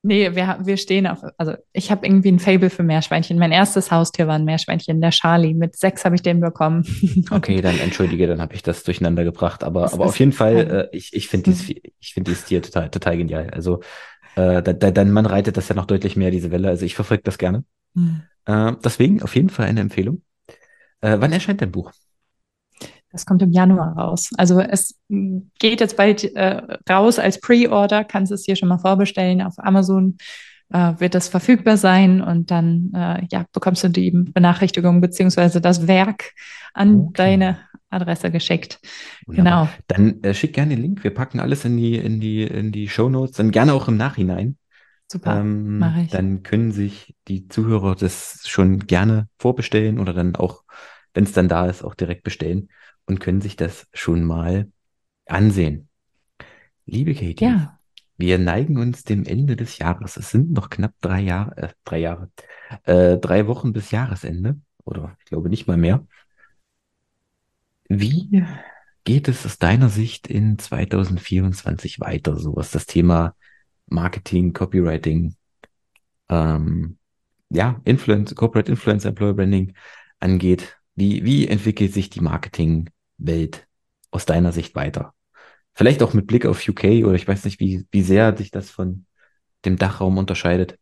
Nee, 0.03 0.35
wir, 0.35 0.59
wir 0.61 0.77
stehen 0.77 1.07
auf, 1.07 1.19
also 1.37 1.53
ich 1.73 1.91
habe 1.91 2.05
irgendwie 2.05 2.31
ein 2.31 2.39
Fable 2.39 2.69
für 2.69 2.83
Meerschweinchen. 2.83 3.39
Mein 3.39 3.51
erstes 3.51 3.89
Haustier 3.89 4.27
war 4.27 4.35
ein 4.35 4.45
Meerschweinchen, 4.45 5.01
der 5.01 5.11
Charlie. 5.11 5.53
Mit 5.53 5.75
sechs 5.75 6.05
habe 6.05 6.15
ich 6.15 6.21
den 6.21 6.39
bekommen. 6.39 6.85
okay, 7.31 7.61
dann 7.61 7.79
entschuldige, 7.79 8.27
dann 8.27 8.41
habe 8.41 8.53
ich 8.53 8.63
das 8.63 8.83
durcheinander 8.83 9.23
gebracht. 9.23 9.63
Aber, 9.63 9.91
aber 9.93 10.05
auf 10.05 10.19
jeden 10.19 10.33
Fall, 10.33 10.89
äh, 10.91 10.95
ich, 10.95 11.13
ich 11.13 11.27
finde 11.29 11.51
dieses, 11.51 11.69
ich 11.69 12.13
finde 12.13 12.31
dieses 12.31 12.45
Tier 12.45 12.61
total, 12.61 12.89
total 12.89 13.17
genial. 13.17 13.49
Also 13.49 13.81
äh, 14.36 14.62
dein 14.62 15.12
Mann 15.12 15.25
reitet 15.25 15.57
das 15.57 15.69
ja 15.69 15.75
noch 15.75 15.86
deutlich 15.86 16.15
mehr, 16.15 16.31
diese 16.31 16.51
Welle. 16.51 16.67
Also 16.67 16.86
ich 16.86 16.95
verfolge 16.95 17.24
das 17.24 17.38
gerne. 17.38 17.63
Mhm. 17.93 18.21
Äh, 18.45 18.74
deswegen 18.83 19.24
auf 19.24 19.36
jeden 19.36 19.50
Fall 19.50 19.65
eine 19.65 19.79
Empfehlung. 19.79 20.21
Äh, 21.01 21.17
wann 21.19 21.31
erscheint 21.31 21.62
dein 21.62 21.71
Buch? 21.71 21.91
Das 23.11 23.25
kommt 23.25 23.41
im 23.41 23.51
Januar 23.51 23.97
raus. 23.97 24.29
Also 24.37 24.59
es 24.59 24.99
geht 25.07 25.79
jetzt 25.79 25.95
bald 25.95 26.23
äh, 26.35 26.61
raus 26.89 27.19
als 27.19 27.39
Pre-Order, 27.39 28.03
kannst 28.03 28.31
es 28.31 28.43
dir 28.43 28.55
schon 28.55 28.69
mal 28.69 28.79
vorbestellen. 28.79 29.41
Auf 29.41 29.55
Amazon 29.57 30.17
äh, 30.69 30.93
wird 30.97 31.15
das 31.15 31.29
verfügbar 31.29 31.77
sein 31.77 32.21
und 32.21 32.51
dann 32.51 32.91
äh, 32.93 33.25
ja, 33.31 33.45
bekommst 33.53 33.83
du 33.83 33.89
die 33.89 34.11
Benachrichtigung 34.11 34.99
beziehungsweise 34.99 35.61
das 35.61 35.87
Werk 35.87 36.33
an 36.73 36.99
okay. 37.01 37.13
deine 37.15 37.57
Adresse 37.89 38.29
geschickt. 38.31 38.79
Wunderbar. 39.25 39.69
Genau. 39.69 39.83
Dann 39.87 40.23
äh, 40.23 40.33
schick 40.33 40.53
gerne 40.53 40.75
den 40.75 40.81
Link. 40.81 41.03
Wir 41.03 41.13
packen 41.13 41.39
alles 41.39 41.63
in 41.63 41.77
die, 41.77 41.95
in 41.95 42.19
die, 42.19 42.43
in 42.43 42.73
die 42.73 42.89
Show 42.89 43.07
Notes, 43.07 43.37
dann 43.37 43.51
gerne 43.51 43.73
auch 43.73 43.87
im 43.87 43.95
Nachhinein. 43.95 44.57
Super, 45.09 45.39
ähm, 45.39 45.79
mache 45.79 46.01
ich. 46.01 46.09
Dann 46.09 46.43
können 46.43 46.73
sich 46.73 47.15
die 47.29 47.47
Zuhörer 47.47 47.95
das 47.95 48.43
schon 48.45 48.79
gerne 48.79 49.29
vorbestellen 49.39 49.99
oder 49.99 50.13
dann 50.13 50.35
auch, 50.35 50.63
wenn 51.13 51.23
es 51.23 51.31
dann 51.31 51.47
da 51.47 51.67
ist, 51.67 51.83
auch 51.83 51.95
direkt 51.95 52.23
bestellen 52.23 52.67
und 53.07 53.19
können 53.19 53.41
sich 53.41 53.55
das 53.55 53.87
schon 53.93 54.23
mal 54.23 54.71
ansehen. 55.25 55.89
Liebe 56.85 57.13
Katie, 57.13 57.45
ja. 57.45 57.79
wir 58.17 58.37
neigen 58.37 58.77
uns 58.77 59.03
dem 59.03 59.25
Ende 59.25 59.55
des 59.55 59.77
Jahres. 59.79 60.17
Es 60.17 60.29
sind 60.29 60.51
noch 60.51 60.69
knapp 60.69 60.93
drei 61.01 61.21
Jahre, 61.21 61.57
äh, 61.57 61.69
drei 61.83 61.99
Jahre, 61.99 62.31
äh, 62.83 63.17
drei 63.17 63.47
Wochen 63.47 63.73
bis 63.73 63.91
Jahresende 63.91 64.59
oder 64.83 65.15
ich 65.19 65.25
glaube 65.25 65.49
nicht 65.49 65.67
mal 65.67 65.77
mehr. 65.77 66.05
Wie 67.89 68.43
geht 69.05 69.27
es 69.29 69.45
aus 69.45 69.57
deiner 69.57 69.89
Sicht 69.89 70.27
in 70.27 70.59
2024 70.59 71.99
weiter, 72.01 72.37
so 72.37 72.55
was 72.55 72.71
das 72.71 72.85
Thema 72.85 73.35
Marketing, 73.85 74.51
Copywriting, 74.51 75.35
ähm, 76.27 76.97
ja, 77.49 77.79
Influence, 77.85 78.35
Corporate 78.35 78.69
Influence, 78.69 79.05
Employer 79.05 79.33
Branding 79.33 79.73
angeht? 80.19 80.77
Wie, 80.95 81.23
wie 81.23 81.47
entwickelt 81.47 81.93
sich 81.93 82.09
die 82.09 82.21
Marketing 82.21 82.89
Welt 83.17 83.67
aus 84.12 84.25
deiner 84.25 84.51
Sicht 84.51 84.75
weiter? 84.75 85.13
Vielleicht 85.74 86.01
auch 86.01 86.13
mit 86.13 86.27
Blick 86.27 86.45
auf 86.45 86.67
UK 86.67 87.05
oder 87.05 87.13
ich 87.13 87.27
weiß 87.27 87.45
nicht, 87.45 87.59
wie, 87.59 87.86
wie 87.91 88.01
sehr 88.01 88.36
sich 88.36 88.51
das 88.51 88.69
von 88.69 89.05
dem 89.65 89.77
Dachraum 89.77 90.17
unterscheidet. 90.17 90.77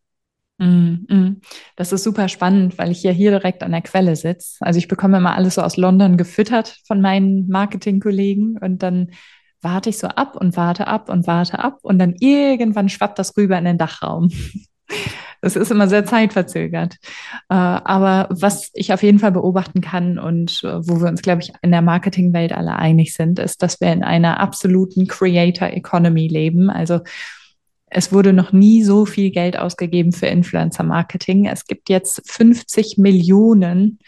Mm, 0.58 1.04
mm. 1.08 1.40
Das 1.76 1.92
ist 1.92 2.04
super 2.04 2.28
spannend, 2.28 2.78
weil 2.78 2.90
ich 2.90 3.02
ja 3.02 3.10
hier 3.10 3.30
direkt 3.30 3.62
an 3.62 3.72
der 3.72 3.82
Quelle 3.82 4.16
sitze. 4.16 4.56
Also 4.60 4.78
ich 4.78 4.88
bekomme 4.88 5.18
immer 5.18 5.34
alles 5.34 5.56
so 5.56 5.62
aus 5.62 5.76
London 5.76 6.16
gefüttert 6.16 6.80
von 6.86 7.00
meinen 7.00 7.46
Marketingkollegen 7.48 8.58
und 8.58 8.82
dann 8.82 9.10
warte 9.60 9.90
ich 9.90 9.98
so 9.98 10.06
ab 10.06 10.36
und 10.36 10.56
warte 10.56 10.86
ab 10.86 11.10
und 11.10 11.26
warte 11.26 11.58
ab 11.58 11.78
und 11.82 11.98
dann 11.98 12.14
irgendwann 12.20 12.88
schwappt 12.88 13.18
das 13.18 13.36
rüber 13.36 13.58
in 13.58 13.64
den 13.64 13.78
Dachraum. 13.78 14.30
Das 15.46 15.54
ist 15.54 15.70
immer 15.70 15.86
sehr 15.86 16.04
zeitverzögert. 16.04 16.94
Äh, 17.48 17.54
aber 17.54 18.26
was 18.30 18.72
ich 18.74 18.92
auf 18.92 19.04
jeden 19.04 19.20
Fall 19.20 19.30
beobachten 19.30 19.80
kann 19.80 20.18
und 20.18 20.60
äh, 20.64 20.84
wo 20.88 21.00
wir 21.00 21.06
uns, 21.06 21.22
glaube 21.22 21.42
ich, 21.42 21.52
in 21.62 21.70
der 21.70 21.82
Marketingwelt 21.82 22.52
alle 22.52 22.74
einig 22.74 23.14
sind, 23.14 23.38
ist, 23.38 23.62
dass 23.62 23.80
wir 23.80 23.92
in 23.92 24.02
einer 24.02 24.40
absoluten 24.40 25.06
Creator 25.06 25.68
Economy 25.68 26.26
leben. 26.26 26.68
Also 26.68 26.98
es 27.86 28.12
wurde 28.12 28.32
noch 28.32 28.50
nie 28.50 28.82
so 28.82 29.06
viel 29.06 29.30
Geld 29.30 29.56
ausgegeben 29.56 30.10
für 30.10 30.26
Influencer 30.26 30.82
Marketing. 30.82 31.46
Es 31.46 31.64
gibt 31.64 31.90
jetzt 31.90 32.28
50 32.28 32.98
Millionen 32.98 34.00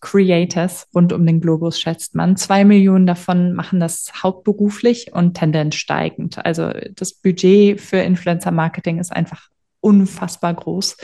Creators 0.00 0.88
rund 0.92 1.12
um 1.12 1.24
den 1.24 1.40
Globus, 1.40 1.78
schätzt 1.78 2.16
man. 2.16 2.36
Zwei 2.36 2.64
Millionen 2.64 3.06
davon 3.06 3.52
machen 3.52 3.78
das 3.78 4.10
hauptberuflich 4.24 5.12
und 5.12 5.34
Tendenz 5.34 5.76
steigend. 5.76 6.44
Also 6.44 6.72
das 6.96 7.14
Budget 7.14 7.80
für 7.80 7.98
Influencer 7.98 8.50
Marketing 8.50 8.98
ist 8.98 9.12
einfach 9.12 9.53
unfassbar 9.84 10.54
groß. 10.54 10.96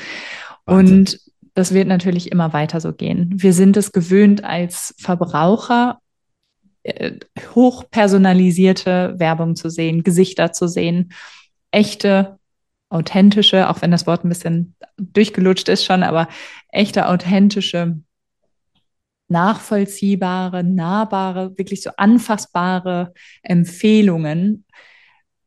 Wahnsinn. 0.67 0.99
Und 0.99 1.21
das 1.55 1.75
wird 1.75 1.89
natürlich 1.89 2.33
immer 2.33 2.53
weiter 2.53 2.81
so 2.81 2.93
gehen. 2.93 3.33
Wir 3.35 3.53
sind 3.53 3.77
es 3.77 3.93
gewöhnt, 3.93 4.45
als 4.45 4.95
Verbraucher 4.99 5.99
äh, 6.83 7.13
hochpersonalisierte 7.55 9.15
Werbung 9.19 9.57
zu 9.57 9.69
sehen, 9.69 10.03
Gesichter 10.03 10.53
zu 10.53 10.69
sehen, 10.69 11.13
echte, 11.71 12.39
authentische, 12.89 13.69
auch 13.69 13.83
wenn 13.83 13.91
das 13.91 14.07
Wort 14.07 14.25
ein 14.25 14.29
bisschen 14.29 14.75
durchgelutscht 14.97 15.69
ist 15.69 15.85
schon, 15.85 16.03
aber 16.03 16.29
echte, 16.69 17.07
authentische 17.07 18.01
nachvollziehbare, 19.29 20.65
nahbare, 20.65 21.57
wirklich 21.57 21.83
so 21.83 21.91
anfassbare 21.97 23.15
Empfehlungen 23.43 24.65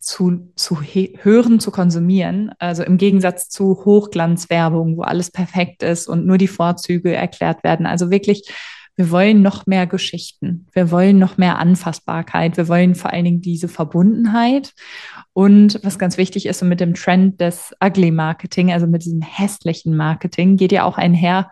zu, 0.03 0.51
zu 0.55 0.81
hören, 0.81 1.59
zu 1.59 1.71
konsumieren. 1.71 2.51
Also 2.59 2.83
im 2.83 2.97
Gegensatz 2.97 3.49
zu 3.49 3.85
Hochglanzwerbung, 3.85 4.97
wo 4.97 5.01
alles 5.01 5.31
perfekt 5.31 5.81
ist 5.83 6.07
und 6.07 6.25
nur 6.25 6.37
die 6.37 6.47
Vorzüge 6.47 7.15
erklärt 7.15 7.63
werden. 7.63 7.85
Also 7.85 8.11
wirklich, 8.11 8.49
wir 8.95 9.09
wollen 9.09 9.41
noch 9.41 9.65
mehr 9.65 9.87
Geschichten. 9.87 10.67
Wir 10.73 10.91
wollen 10.91 11.17
noch 11.17 11.37
mehr 11.37 11.57
Anfassbarkeit. 11.57 12.57
Wir 12.57 12.67
wollen 12.67 12.95
vor 12.95 13.11
allen 13.11 13.25
Dingen 13.25 13.41
diese 13.41 13.67
Verbundenheit. 13.67 14.73
Und 15.31 15.79
was 15.83 15.97
ganz 15.97 16.17
wichtig 16.17 16.45
ist, 16.45 16.61
und 16.61 16.69
mit 16.69 16.79
dem 16.79 16.93
Trend 16.93 17.41
des 17.41 17.73
Ugly 17.83 18.11
Marketing, 18.11 18.71
also 18.71 18.85
mit 18.85 19.05
diesem 19.05 19.21
hässlichen 19.21 19.95
Marketing, 19.95 20.57
geht 20.57 20.71
ja 20.71 20.83
auch 20.83 20.97
einher 20.97 21.49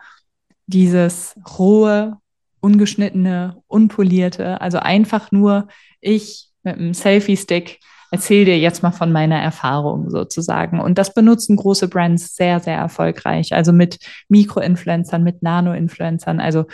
dieses 0.66 1.34
rohe, 1.58 2.18
ungeschnittene, 2.60 3.56
unpolierte, 3.66 4.60
also 4.60 4.78
einfach 4.78 5.32
nur 5.32 5.66
ich 6.00 6.50
mit 6.62 6.76
einem 6.76 6.94
Selfie-Stick 6.94 7.80
erzähle 8.12 8.44
dir 8.44 8.58
jetzt 8.58 8.82
mal 8.82 8.92
von 8.92 9.10
meiner 9.10 9.40
Erfahrung 9.40 10.10
sozusagen. 10.10 10.80
Und 10.80 10.98
das 10.98 11.14
benutzen 11.14 11.56
große 11.56 11.88
Brands 11.88 12.36
sehr, 12.36 12.60
sehr 12.60 12.76
erfolgreich. 12.76 13.54
Also 13.54 13.72
mit 13.72 13.98
Mikro-Influencern, 14.28 15.24
mit 15.24 15.42
Nano-Influencern, 15.42 16.38
also 16.38 16.66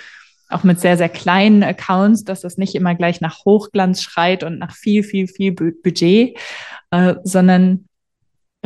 auch 0.48 0.64
mit 0.64 0.80
sehr, 0.80 0.96
sehr 0.96 1.08
kleinen 1.08 1.62
Accounts, 1.62 2.24
dass 2.24 2.40
das 2.40 2.58
nicht 2.58 2.74
immer 2.74 2.96
gleich 2.96 3.20
nach 3.20 3.44
Hochglanz 3.44 4.02
schreit 4.02 4.42
und 4.42 4.58
nach 4.58 4.74
viel, 4.74 5.04
viel, 5.04 5.28
viel 5.28 5.52
Budget, 5.52 6.36
äh, 6.90 7.14
sondern 7.22 7.86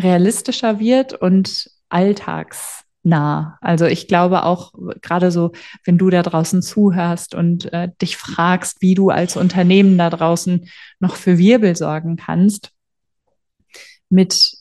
realistischer 0.00 0.80
wird 0.80 1.12
und 1.12 1.70
alltags 1.90 2.81
nah. 3.02 3.58
Also 3.60 3.86
ich 3.86 4.08
glaube 4.08 4.44
auch 4.44 4.72
gerade 5.00 5.30
so, 5.30 5.52
wenn 5.84 5.98
du 5.98 6.10
da 6.10 6.22
draußen 6.22 6.62
zuhörst 6.62 7.34
und 7.34 7.72
äh, 7.72 7.88
dich 8.00 8.16
fragst, 8.16 8.80
wie 8.80 8.94
du 8.94 9.10
als 9.10 9.36
Unternehmen 9.36 9.98
da 9.98 10.10
draußen 10.10 10.68
noch 11.00 11.16
für 11.16 11.38
Wirbel 11.38 11.76
sorgen 11.76 12.16
kannst, 12.16 12.70
mit, 14.08 14.52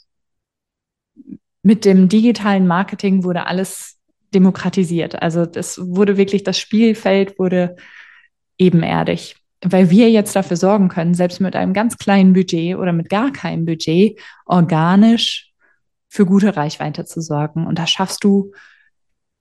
mit 1.62 1.86
dem 1.86 2.10
digitalen 2.10 2.68
Marketing 2.68 3.24
wurde 3.24 3.46
alles 3.46 4.00
demokratisiert. 4.34 5.22
Also 5.22 5.46
das 5.46 5.80
wurde 5.80 6.18
wirklich, 6.18 6.44
das 6.44 6.58
Spielfeld 6.58 7.38
wurde 7.38 7.76
ebenerdig. 8.58 9.36
Weil 9.64 9.92
wir 9.92 10.10
jetzt 10.10 10.36
dafür 10.36 10.58
sorgen 10.58 10.90
können, 10.90 11.14
selbst 11.14 11.40
mit 11.40 11.56
einem 11.56 11.74
ganz 11.74 11.98
kleinen 11.98 12.34
Budget 12.34 12.78
oder 12.78 12.94
mit 12.94 13.10
gar 13.10 13.32
keinem 13.32 13.66
Budget, 13.66 14.20
organisch 14.46 15.51
für 16.12 16.26
gute 16.26 16.56
Reichweite 16.58 17.06
zu 17.06 17.22
sorgen. 17.22 17.66
Und 17.66 17.80
das 17.80 17.90
schaffst 17.90 18.24
du 18.26 18.52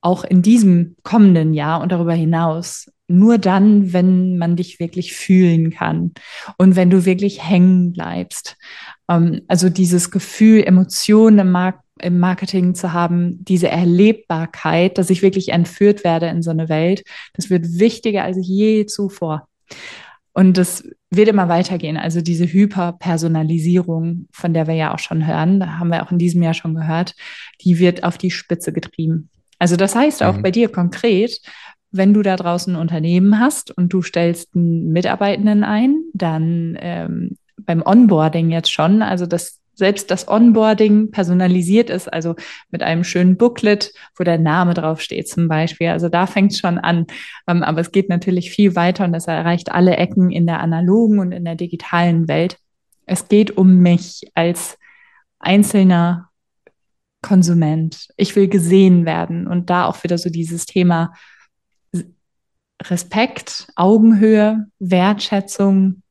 auch 0.00 0.24
in 0.24 0.40
diesem 0.40 0.96
kommenden 1.02 1.52
Jahr 1.52 1.82
und 1.82 1.92
darüber 1.92 2.14
hinaus 2.14 2.86
nur 3.08 3.38
dann, 3.38 3.92
wenn 3.92 4.38
man 4.38 4.54
dich 4.54 4.78
wirklich 4.78 5.14
fühlen 5.14 5.72
kann 5.72 6.12
und 6.58 6.76
wenn 6.76 6.90
du 6.90 7.04
wirklich 7.04 7.46
hängen 7.46 7.92
bleibst. 7.92 8.56
Ähm, 9.08 9.42
also 9.48 9.68
dieses 9.68 10.12
Gefühl, 10.12 10.62
Emotionen 10.62 11.40
im, 11.40 11.50
Mark 11.50 11.80
im 12.00 12.20
Marketing 12.20 12.76
zu 12.76 12.92
haben, 12.92 13.44
diese 13.44 13.68
Erlebbarkeit, 13.68 14.96
dass 14.96 15.10
ich 15.10 15.22
wirklich 15.22 15.48
entführt 15.48 16.04
werde 16.04 16.28
in 16.28 16.40
so 16.40 16.50
eine 16.50 16.68
Welt, 16.68 17.02
das 17.34 17.50
wird 17.50 17.80
wichtiger 17.80 18.22
als 18.22 18.38
je 18.40 18.86
zuvor. 18.86 19.48
Und 20.40 20.56
das 20.56 20.88
wird 21.11 21.28
immer 21.28 21.50
weitergehen. 21.50 21.99
Also 21.99 22.23
diese 22.23 22.47
Hyperpersonalisierung, 22.50 24.26
von 24.32 24.54
der 24.54 24.66
wir 24.66 24.73
ja 24.73 24.94
auch 24.94 24.99
schon 24.99 25.26
hören, 25.26 25.61
da 25.61 25.78
haben 25.78 25.90
wir 25.90 26.02
auch 26.02 26.11
in 26.11 26.16
diesem 26.16 26.42
Jahr 26.42 26.54
schon 26.54 26.75
gehört, 26.75 27.14
die 27.61 27.78
wird 27.78 28.04
auf 28.04 28.16
die 28.16 28.30
Spitze 28.30 28.73
getrieben. 28.73 29.28
Also 29.59 29.76
das 29.76 29.94
heißt 29.94 30.23
auch 30.23 30.38
mhm. 30.38 30.42
bei 30.42 30.50
dir 30.50 30.70
konkret, 30.70 31.42
wenn 31.90 32.14
du 32.14 32.23
da 32.23 32.37
draußen 32.37 32.75
ein 32.75 32.80
Unternehmen 32.80 33.38
hast 33.38 33.70
und 33.76 33.92
du 33.92 34.00
stellst 34.00 34.56
einen 34.56 34.92
Mitarbeitenden 34.92 35.62
ein, 35.62 36.04
dann 36.14 36.78
ähm, 36.80 37.37
beim 37.59 37.82
Onboarding 37.85 38.49
jetzt 38.49 38.73
schon, 38.73 39.02
also 39.02 39.26
das 39.26 39.61
selbst 39.80 40.10
das 40.10 40.28
Onboarding 40.28 41.10
personalisiert 41.10 41.90
ist, 41.90 42.12
also 42.12 42.37
mit 42.70 42.82
einem 42.82 43.02
schönen 43.02 43.37
Booklet, 43.37 43.92
wo 44.16 44.22
der 44.22 44.38
Name 44.38 44.75
draufsteht 44.75 45.28
zum 45.28 45.49
Beispiel. 45.49 45.88
Also 45.88 46.08
da 46.08 46.26
fängt 46.26 46.52
es 46.52 46.58
schon 46.58 46.78
an. 46.78 47.06
Ähm, 47.49 47.64
aber 47.64 47.80
es 47.80 47.90
geht 47.90 48.08
natürlich 48.08 48.52
viel 48.52 48.76
weiter 48.76 49.04
und 49.04 49.14
es 49.14 49.26
erreicht 49.26 49.72
alle 49.72 49.96
Ecken 49.96 50.30
in 50.30 50.46
der 50.46 50.60
analogen 50.60 51.18
und 51.18 51.32
in 51.32 51.44
der 51.44 51.56
digitalen 51.56 52.28
Welt. 52.28 52.58
Es 53.06 53.26
geht 53.26 53.56
um 53.56 53.78
mich 53.78 54.30
als 54.34 54.78
einzelner 55.40 56.28
Konsument. 57.22 58.08
Ich 58.16 58.37
will 58.37 58.49
gesehen 58.49 59.06
werden 59.06 59.46
und 59.46 59.70
da 59.70 59.87
auch 59.87 60.04
wieder 60.04 60.18
so 60.18 60.30
dieses 60.30 60.66
Thema 60.66 61.12
Respekt, 62.82 63.68
Augenhöhe, 63.76 64.66
Wertschätzung 64.78 66.02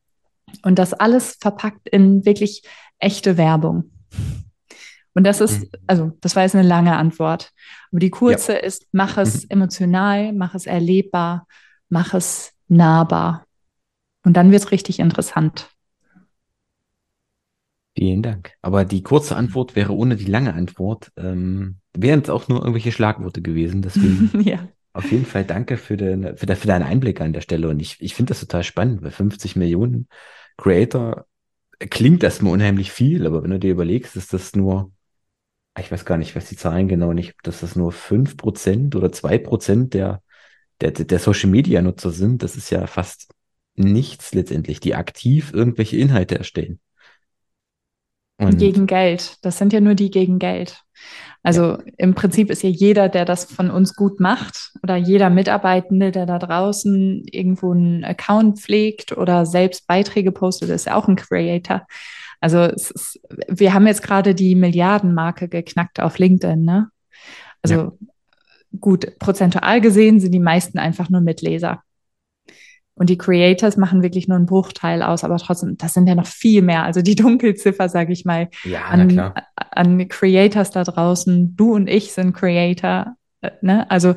und 0.63 0.79
das 0.79 0.93
alles 0.93 1.37
verpackt 1.39 1.87
in 1.89 2.25
wirklich 2.25 2.63
echte 2.99 3.37
Werbung? 3.37 3.91
Und 5.13 5.23
das 5.23 5.41
ist, 5.41 5.61
mhm. 5.61 5.67
also 5.87 6.17
das 6.21 6.35
war 6.35 6.43
jetzt 6.43 6.55
eine 6.55 6.67
lange 6.67 6.95
Antwort. 6.95 7.51
Aber 7.91 7.99
die 7.99 8.09
kurze 8.09 8.53
ja. 8.53 8.59
ist, 8.59 8.87
mach 8.91 9.17
es 9.17 9.43
mhm. 9.43 9.49
emotional, 9.49 10.33
mach 10.33 10.55
es 10.55 10.65
erlebbar, 10.65 11.47
mach 11.89 12.13
es 12.13 12.53
nahbar. 12.67 13.45
Und 14.23 14.37
dann 14.37 14.51
wird 14.51 14.63
es 14.63 14.71
richtig 14.71 14.99
interessant. 14.99 15.69
Vielen 17.97 18.21
Dank. 18.21 18.53
Aber 18.61 18.85
die 18.85 19.03
kurze 19.03 19.35
Antwort 19.35 19.75
wäre 19.75 19.93
ohne 19.93 20.15
die 20.15 20.25
lange 20.25 20.53
Antwort, 20.53 21.11
ähm, 21.17 21.79
wären 21.93 22.21
es 22.21 22.29
auch 22.29 22.47
nur 22.47 22.59
irgendwelche 22.59 22.91
Schlagworte 22.91 23.41
gewesen. 23.41 23.81
Deswegen 23.81 24.41
ja. 24.47 24.69
auf 24.93 25.11
jeden 25.11 25.25
Fall 25.25 25.43
danke 25.43 25.75
für, 25.75 25.97
den, 25.97 26.37
für, 26.37 26.47
für 26.55 26.67
deinen 26.67 26.83
Einblick 26.83 27.19
an 27.19 27.33
der 27.33 27.41
Stelle. 27.41 27.67
Und 27.67 27.81
ich, 27.81 27.97
ich 27.99 28.13
finde 28.15 28.29
das 28.29 28.39
total 28.39 28.63
spannend, 28.63 29.01
weil 29.01 29.11
50 29.11 29.55
Millionen 29.55 30.07
Creator 30.55 31.25
klingt 31.79 32.23
erstmal 32.23 32.53
unheimlich 32.53 32.91
viel, 32.91 33.25
aber 33.25 33.43
wenn 33.43 33.51
du 33.51 33.59
dir 33.59 33.71
überlegst, 33.71 34.15
ist 34.15 34.33
das 34.33 34.55
nur, 34.55 34.91
ich 35.77 35.91
weiß 35.91 36.05
gar 36.05 36.17
nicht, 36.17 36.35
was 36.35 36.49
die 36.49 36.57
Zahlen 36.57 36.87
genau 36.87 37.13
nicht, 37.13 37.35
dass 37.43 37.61
das 37.61 37.75
nur 37.75 37.91
fünf 37.91 38.37
Prozent 38.37 38.95
oder 38.95 39.11
zwei 39.11 39.37
Prozent 39.37 39.93
der, 39.93 40.21
der, 40.81 40.91
der 40.91 41.19
Social 41.19 41.49
Media 41.49 41.81
Nutzer 41.81 42.11
sind, 42.11 42.43
das 42.43 42.55
ist 42.55 42.69
ja 42.69 42.85
fast 42.87 43.29
nichts 43.75 44.33
letztendlich, 44.33 44.79
die 44.79 44.95
aktiv 44.95 45.53
irgendwelche 45.53 45.97
Inhalte 45.97 46.37
erstellen. 46.37 46.79
Und 48.37 48.57
gegen 48.57 48.87
Geld. 48.87 49.37
Das 49.41 49.57
sind 49.57 49.73
ja 49.73 49.81
nur 49.81 49.95
die 49.95 50.11
gegen 50.11 50.39
Geld. 50.39 50.83
Also 51.41 51.63
ja. 51.63 51.79
im 51.97 52.15
Prinzip 52.15 52.49
ist 52.49 52.63
ja 52.63 52.69
jeder, 52.69 53.09
der 53.09 53.25
das 53.25 53.45
von 53.45 53.71
uns 53.71 53.95
gut 53.95 54.19
macht 54.19 54.71
oder 54.83 54.95
jeder 54.95 55.29
Mitarbeitende, 55.29 56.11
der 56.11 56.25
da 56.25 56.37
draußen 56.39 57.23
irgendwo 57.25 57.71
einen 57.71 58.03
Account 58.03 58.59
pflegt 58.59 59.17
oder 59.17 59.45
selbst 59.45 59.87
Beiträge 59.87 60.31
postet, 60.31 60.69
ist 60.69 60.85
ja 60.85 60.95
auch 60.95 61.07
ein 61.07 61.15
Creator. 61.15 61.85
Also 62.41 62.63
ist, 62.63 63.19
wir 63.47 63.73
haben 63.73 63.87
jetzt 63.87 64.03
gerade 64.03 64.35
die 64.35 64.55
Milliardenmarke 64.55 65.47
geknackt 65.47 65.99
auf 65.99 66.19
LinkedIn, 66.19 66.63
ne? 66.63 66.89
Also 67.61 67.75
ja. 67.75 67.91
gut, 68.79 69.17
prozentual 69.19 69.81
gesehen 69.81 70.19
sind 70.19 70.31
die 70.31 70.39
meisten 70.39 70.79
einfach 70.79 71.09
nur 71.09 71.21
Mitleser. 71.21 71.83
Und 72.99 73.09
die 73.09 73.17
Creators 73.17 73.77
machen 73.77 74.03
wirklich 74.03 74.27
nur 74.27 74.35
einen 74.35 74.45
Bruchteil 74.45 75.01
aus, 75.01 75.23
aber 75.23 75.37
trotzdem, 75.37 75.77
das 75.77 75.93
sind 75.93 76.07
ja 76.07 76.15
noch 76.15 76.27
viel 76.27 76.61
mehr. 76.61 76.83
Also 76.83 77.01
die 77.01 77.15
Dunkelziffer, 77.15 77.87
sage 77.87 78.11
ich 78.11 78.25
mal, 78.25 78.49
ja, 78.65 78.81
an, 78.85 79.33
an 79.55 80.07
Creators 80.09 80.71
da 80.71 80.83
draußen. 80.83 81.55
Du 81.55 81.75
und 81.75 81.87
ich 81.87 82.11
sind 82.11 82.33
Creator. 82.33 83.15
Äh, 83.39 83.51
ne? 83.61 83.89
Also 83.89 84.15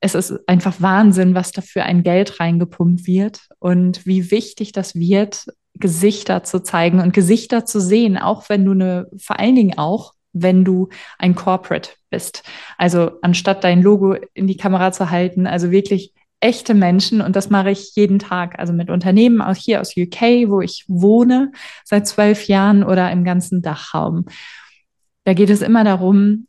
es 0.00 0.14
ist 0.14 0.40
einfach 0.48 0.80
Wahnsinn, 0.80 1.34
was 1.34 1.52
da 1.52 1.60
für 1.60 1.82
ein 1.82 2.02
Geld 2.02 2.40
reingepumpt 2.40 3.06
wird 3.06 3.42
und 3.58 4.06
wie 4.06 4.30
wichtig 4.30 4.72
das 4.72 4.94
wird, 4.94 5.44
Gesichter 5.74 6.42
zu 6.42 6.62
zeigen 6.62 7.00
und 7.00 7.12
Gesichter 7.12 7.66
zu 7.66 7.78
sehen, 7.78 8.16
auch 8.16 8.48
wenn 8.48 8.64
du 8.64 8.72
eine, 8.72 9.08
vor 9.18 9.38
allen 9.38 9.54
Dingen 9.54 9.76
auch, 9.76 10.14
wenn 10.32 10.64
du 10.64 10.88
ein 11.18 11.34
Corporate 11.34 11.90
bist. 12.08 12.42
Also 12.78 13.10
anstatt 13.20 13.64
dein 13.64 13.82
Logo 13.82 14.14
in 14.32 14.46
die 14.46 14.56
Kamera 14.56 14.92
zu 14.92 15.10
halten, 15.10 15.46
also 15.46 15.70
wirklich 15.70 16.14
echte 16.40 16.74
Menschen 16.74 17.20
und 17.20 17.36
das 17.36 17.50
mache 17.50 17.70
ich 17.70 17.94
jeden 17.94 18.18
Tag, 18.18 18.58
also 18.58 18.72
mit 18.72 18.90
Unternehmen 18.90 19.42
auch 19.42 19.54
hier 19.54 19.80
aus 19.80 19.96
UK, 19.96 20.48
wo 20.48 20.60
ich 20.60 20.84
wohne 20.88 21.52
seit 21.84 22.08
zwölf 22.08 22.46
Jahren 22.48 22.82
oder 22.82 23.10
im 23.12 23.24
ganzen 23.24 23.60
Dachraum. 23.62 24.24
Da 25.24 25.34
geht 25.34 25.50
es 25.50 25.60
immer 25.60 25.84
darum, 25.84 26.46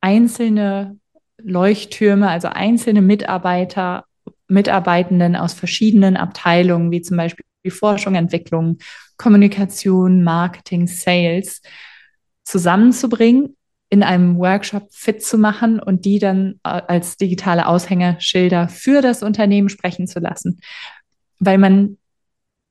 einzelne 0.00 0.98
Leuchttürme, 1.38 2.28
also 2.28 2.48
einzelne 2.48 3.02
Mitarbeiter, 3.02 4.04
Mitarbeitenden 4.48 5.36
aus 5.36 5.52
verschiedenen 5.52 6.16
Abteilungen, 6.16 6.90
wie 6.90 7.02
zum 7.02 7.18
Beispiel 7.18 7.44
Forschung, 7.70 8.14
Entwicklung, 8.14 8.78
Kommunikation, 9.16 10.24
Marketing, 10.24 10.86
Sales, 10.86 11.62
zusammenzubringen 12.44 13.56
in 13.92 14.02
einem 14.02 14.38
Workshop 14.38 14.88
fit 14.90 15.22
zu 15.22 15.36
machen 15.36 15.78
und 15.78 16.06
die 16.06 16.18
dann 16.18 16.58
äh, 16.64 16.80
als 16.88 17.18
digitale 17.18 17.66
Aushängerschilder 17.66 18.68
für 18.68 19.02
das 19.02 19.22
Unternehmen 19.22 19.68
sprechen 19.68 20.06
zu 20.06 20.18
lassen. 20.18 20.60
Weil 21.40 21.58
man 21.58 21.98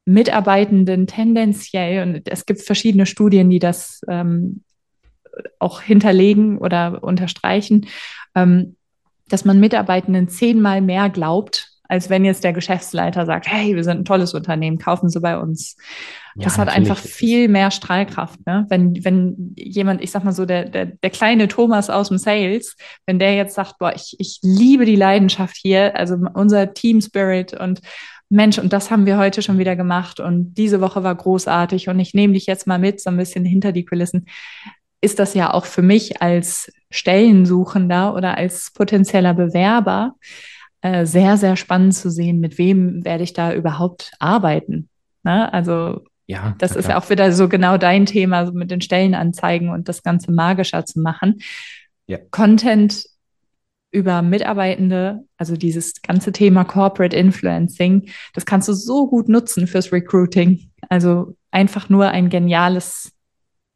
Mitarbeitenden 0.05 1.05
tendenziell, 1.05 2.01
und 2.01 2.27
es 2.27 2.47
gibt 2.47 2.61
verschiedene 2.61 3.05
Studien, 3.05 3.51
die 3.51 3.59
das 3.59 4.01
ähm, 4.07 4.63
auch 5.59 5.81
hinterlegen 5.81 6.57
oder 6.57 7.03
unterstreichen, 7.03 7.85
ähm, 8.33 8.75
dass 9.27 9.45
man 9.45 9.59
Mitarbeitenden 9.59 10.27
zehnmal 10.27 10.81
mehr 10.81 11.11
glaubt, 11.11 11.70
als 11.91 12.09
wenn 12.09 12.23
jetzt 12.23 12.45
der 12.45 12.53
Geschäftsleiter 12.53 13.25
sagt, 13.25 13.47
hey, 13.51 13.75
wir 13.75 13.83
sind 13.83 13.99
ein 13.99 14.05
tolles 14.05 14.33
Unternehmen, 14.33 14.77
kaufen 14.77 15.09
Sie 15.09 15.19
bei 15.19 15.37
uns. 15.37 15.75
Ja, 16.35 16.45
das 16.45 16.57
hat 16.57 16.69
einfach 16.69 16.97
viel 16.97 17.49
mehr 17.49 17.69
Strahlkraft. 17.69 18.39
Ne? 18.45 18.65
Wenn, 18.69 19.03
wenn 19.03 19.53
jemand, 19.57 20.01
ich 20.01 20.09
sag 20.09 20.23
mal 20.23 20.31
so, 20.31 20.45
der, 20.45 20.69
der, 20.69 20.85
der 20.85 21.09
kleine 21.09 21.49
Thomas 21.49 21.89
aus 21.89 22.07
dem 22.07 22.17
Sales, 22.17 22.77
wenn 23.05 23.19
der 23.19 23.35
jetzt 23.35 23.55
sagt, 23.55 23.77
boah, 23.77 23.91
ich, 23.93 24.15
ich 24.19 24.39
liebe 24.41 24.85
die 24.85 24.95
Leidenschaft 24.95 25.57
hier, 25.57 25.93
also 25.97 26.15
unser 26.33 26.73
Team 26.73 27.01
Spirit 27.01 27.59
und 27.59 27.81
Mensch, 28.29 28.57
und 28.57 28.71
das 28.71 28.89
haben 28.89 29.05
wir 29.05 29.17
heute 29.17 29.41
schon 29.41 29.57
wieder 29.57 29.75
gemacht 29.75 30.21
und 30.21 30.53
diese 30.53 30.79
Woche 30.79 31.03
war 31.03 31.13
großartig 31.13 31.89
und 31.89 31.99
ich 31.99 32.13
nehme 32.13 32.31
dich 32.31 32.45
jetzt 32.45 32.67
mal 32.67 32.79
mit, 32.79 33.01
so 33.01 33.09
ein 33.09 33.17
bisschen 33.17 33.43
hinter 33.43 33.73
die 33.73 33.83
Kulissen, 33.83 34.27
ist 35.01 35.19
das 35.19 35.33
ja 35.33 35.53
auch 35.53 35.65
für 35.65 35.81
mich 35.81 36.21
als 36.21 36.71
Stellensuchender 36.89 38.15
oder 38.15 38.37
als 38.37 38.71
potenzieller 38.71 39.33
Bewerber 39.33 40.15
äh, 40.81 41.05
sehr, 41.05 41.37
sehr 41.37 41.55
spannend 41.55 41.95
zu 41.95 42.09
sehen, 42.09 42.39
mit 42.39 42.57
wem 42.57 43.05
werde 43.05 43.23
ich 43.23 43.33
da 43.33 43.53
überhaupt 43.53 44.11
arbeiten. 44.19 44.89
Ne? 45.23 45.51
Also 45.53 46.03
ja, 46.27 46.55
das 46.59 46.75
ist 46.75 46.87
ja 46.87 46.97
auch 46.97 47.09
wieder 47.09 47.31
so 47.33 47.49
genau 47.49 47.77
dein 47.77 48.05
Thema, 48.05 48.45
so 48.45 48.53
mit 48.53 48.71
den 48.71 48.81
Stellenanzeigen 48.81 49.69
und 49.69 49.89
das 49.89 50.01
Ganze 50.01 50.31
magischer 50.31 50.85
zu 50.85 51.01
machen. 51.01 51.41
Ja. 52.07 52.19
Content 52.31 53.05
über 53.91 54.21
Mitarbeitende, 54.21 55.25
also 55.37 55.57
dieses 55.57 56.01
ganze 56.01 56.31
Thema 56.31 56.63
Corporate 56.63 57.15
Influencing, 57.15 58.09
das 58.33 58.45
kannst 58.45 58.69
du 58.69 58.73
so 58.73 59.07
gut 59.07 59.27
nutzen 59.27 59.67
fürs 59.67 59.91
Recruiting. 59.91 60.71
Also 60.87 61.35
einfach 61.51 61.89
nur 61.89 62.07
ein 62.07 62.29
geniales 62.29 63.11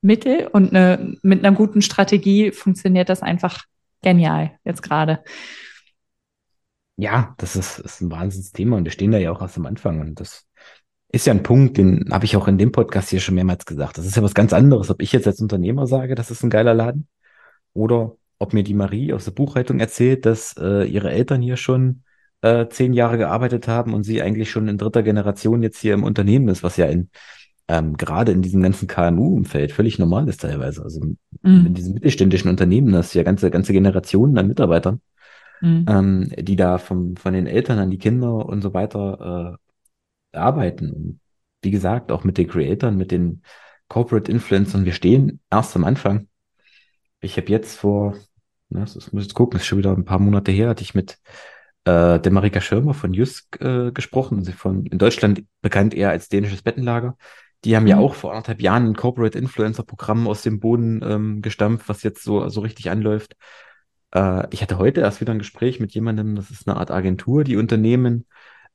Mittel 0.01 0.47
und 0.47 0.69
eine, 0.69 1.17
mit 1.21 1.43
einer 1.43 1.55
guten 1.55 1.81
Strategie 1.81 2.51
funktioniert 2.51 3.09
das 3.09 3.21
einfach 3.21 3.65
genial 4.01 4.51
jetzt 4.63 4.81
gerade. 4.81 5.23
Ja, 6.97 7.35
das 7.37 7.55
ist, 7.55 7.79
ist 7.79 8.01
ein 8.01 8.11
Wahnsinnsthema 8.11 8.77
und 8.77 8.85
wir 8.85 8.91
stehen 8.91 9.11
da 9.11 9.17
ja 9.17 9.31
auch 9.31 9.41
erst 9.41 9.57
am 9.57 9.65
Anfang 9.65 9.99
und 9.99 10.19
das 10.19 10.45
ist 11.11 11.27
ja 11.27 11.33
ein 11.33 11.43
Punkt, 11.43 11.77
den 11.77 12.09
habe 12.11 12.25
ich 12.25 12.35
auch 12.35 12.47
in 12.47 12.57
dem 12.57 12.71
Podcast 12.71 13.09
hier 13.09 13.19
schon 13.19 13.35
mehrmals 13.35 13.65
gesagt. 13.65 13.97
Das 13.97 14.05
ist 14.05 14.15
ja 14.15 14.23
was 14.23 14.33
ganz 14.33 14.53
anderes, 14.53 14.89
ob 14.89 15.01
ich 15.01 15.11
jetzt 15.11 15.27
als 15.27 15.41
Unternehmer 15.41 15.87
sage, 15.87 16.15
das 16.15 16.31
ist 16.31 16.43
ein 16.43 16.49
geiler 16.49 16.73
Laden 16.73 17.07
oder 17.73 18.15
ob 18.39 18.53
mir 18.53 18.63
die 18.63 18.73
Marie 18.73 19.13
aus 19.13 19.25
der 19.25 19.31
Buchhaltung 19.31 19.79
erzählt, 19.79 20.25
dass 20.25 20.55
äh, 20.57 20.85
ihre 20.85 21.11
Eltern 21.11 21.41
hier 21.41 21.57
schon 21.57 22.03
äh, 22.41 22.67
zehn 22.69 22.93
Jahre 22.93 23.17
gearbeitet 23.17 23.67
haben 23.67 23.93
und 23.93 24.03
sie 24.03 24.21
eigentlich 24.21 24.49
schon 24.49 24.67
in 24.67 24.77
dritter 24.77 25.03
Generation 25.03 25.63
jetzt 25.63 25.79
hier 25.79 25.93
im 25.93 26.03
Unternehmen 26.03 26.47
ist, 26.47 26.63
was 26.63 26.77
ja 26.77 26.85
in 26.85 27.09
ähm, 27.67 27.97
gerade 27.97 28.31
in 28.31 28.41
diesem 28.41 28.61
ganzen 28.61 28.87
KMU-Umfeld 28.87 29.71
völlig 29.71 29.97
normal 29.97 30.29
ist 30.29 30.41
teilweise. 30.41 30.83
Also 30.83 31.01
mhm. 31.01 31.17
in 31.41 31.73
diesen 31.73 31.95
mittelständischen 31.95 32.49
Unternehmen 32.49 32.95
hast 32.95 33.15
du 33.15 33.19
ja 33.19 33.23
ganze, 33.23 33.49
ganze 33.49 33.73
Generationen 33.73 34.37
an 34.37 34.47
Mitarbeitern 34.47 35.01
mhm. 35.65 35.85
ähm, 35.89 36.31
die 36.37 36.55
da 36.55 36.77
vom, 36.77 37.15
von 37.17 37.33
den 37.33 37.47
Eltern 37.47 37.79
an 37.79 37.91
die 37.91 37.97
Kinder 37.97 38.45
und 38.45 38.61
so 38.61 38.73
weiter 38.73 39.57
äh, 40.33 40.37
arbeiten. 40.37 40.91
Und 40.91 41.19
wie 41.61 41.71
gesagt, 41.71 42.11
auch 42.11 42.23
mit 42.23 42.37
den 42.37 42.47
Creatoren, 42.47 42.97
mit 42.97 43.11
den 43.11 43.41
Corporate 43.87 44.31
Influencern, 44.31 44.85
wir 44.85 44.93
stehen 44.93 45.39
erst 45.51 45.75
am 45.75 45.83
Anfang. 45.83 46.27
Ich 47.21 47.37
habe 47.37 47.47
jetzt 47.47 47.77
vor, 47.77 48.15
na, 48.69 48.81
das 48.81 49.11
muss 49.11 49.23
ich 49.23 49.27
jetzt 49.27 49.33
gucken, 49.33 49.53
das 49.53 49.63
ist 49.63 49.67
schon 49.67 49.79
wieder 49.79 49.95
ein 49.95 50.05
paar 50.05 50.19
Monate 50.19 50.51
her, 50.51 50.69
hatte 50.69 50.83
ich 50.83 50.95
mit 50.95 51.17
äh, 51.85 52.19
der 52.19 52.31
Marika 52.31 52.61
Schirmer 52.61 52.93
von 52.93 53.13
Jusk 53.13 53.59
äh, 53.61 53.91
gesprochen, 53.91 54.43
sie 54.43 54.53
von 54.53 54.85
in 54.85 54.97
Deutschland 54.97 55.43
bekannt 55.61 55.93
eher 55.93 56.09
als 56.09 56.29
dänisches 56.29 56.61
Bettenlager. 56.61 57.17
Die 57.63 57.75
haben 57.75 57.83
mhm. 57.83 57.89
ja 57.89 57.97
auch 57.97 58.13
vor 58.13 58.31
anderthalb 58.31 58.61
Jahren 58.61 58.87
ein 58.87 58.95
Corporate 58.95 59.37
Influencer 59.37 59.83
Programm 59.83 60.27
aus 60.27 60.43
dem 60.43 60.59
Boden 60.59 61.01
ähm, 61.03 61.41
gestampft, 61.41 61.89
was 61.89 62.03
jetzt 62.03 62.23
so, 62.23 62.47
so 62.49 62.61
richtig 62.61 62.91
anläuft. 62.91 63.35
Äh, 64.15 64.47
ich 64.51 64.61
hatte 64.61 64.79
heute 64.79 65.01
erst 65.01 65.21
wieder 65.21 65.33
ein 65.33 65.39
Gespräch 65.39 65.79
mit 65.79 65.93
jemandem, 65.93 66.35
das 66.35 66.49
ist 66.49 66.67
eine 66.67 66.77
Art 66.77 66.89
Agentur, 66.89 67.43
die 67.43 67.57
Unternehmen 67.57 68.25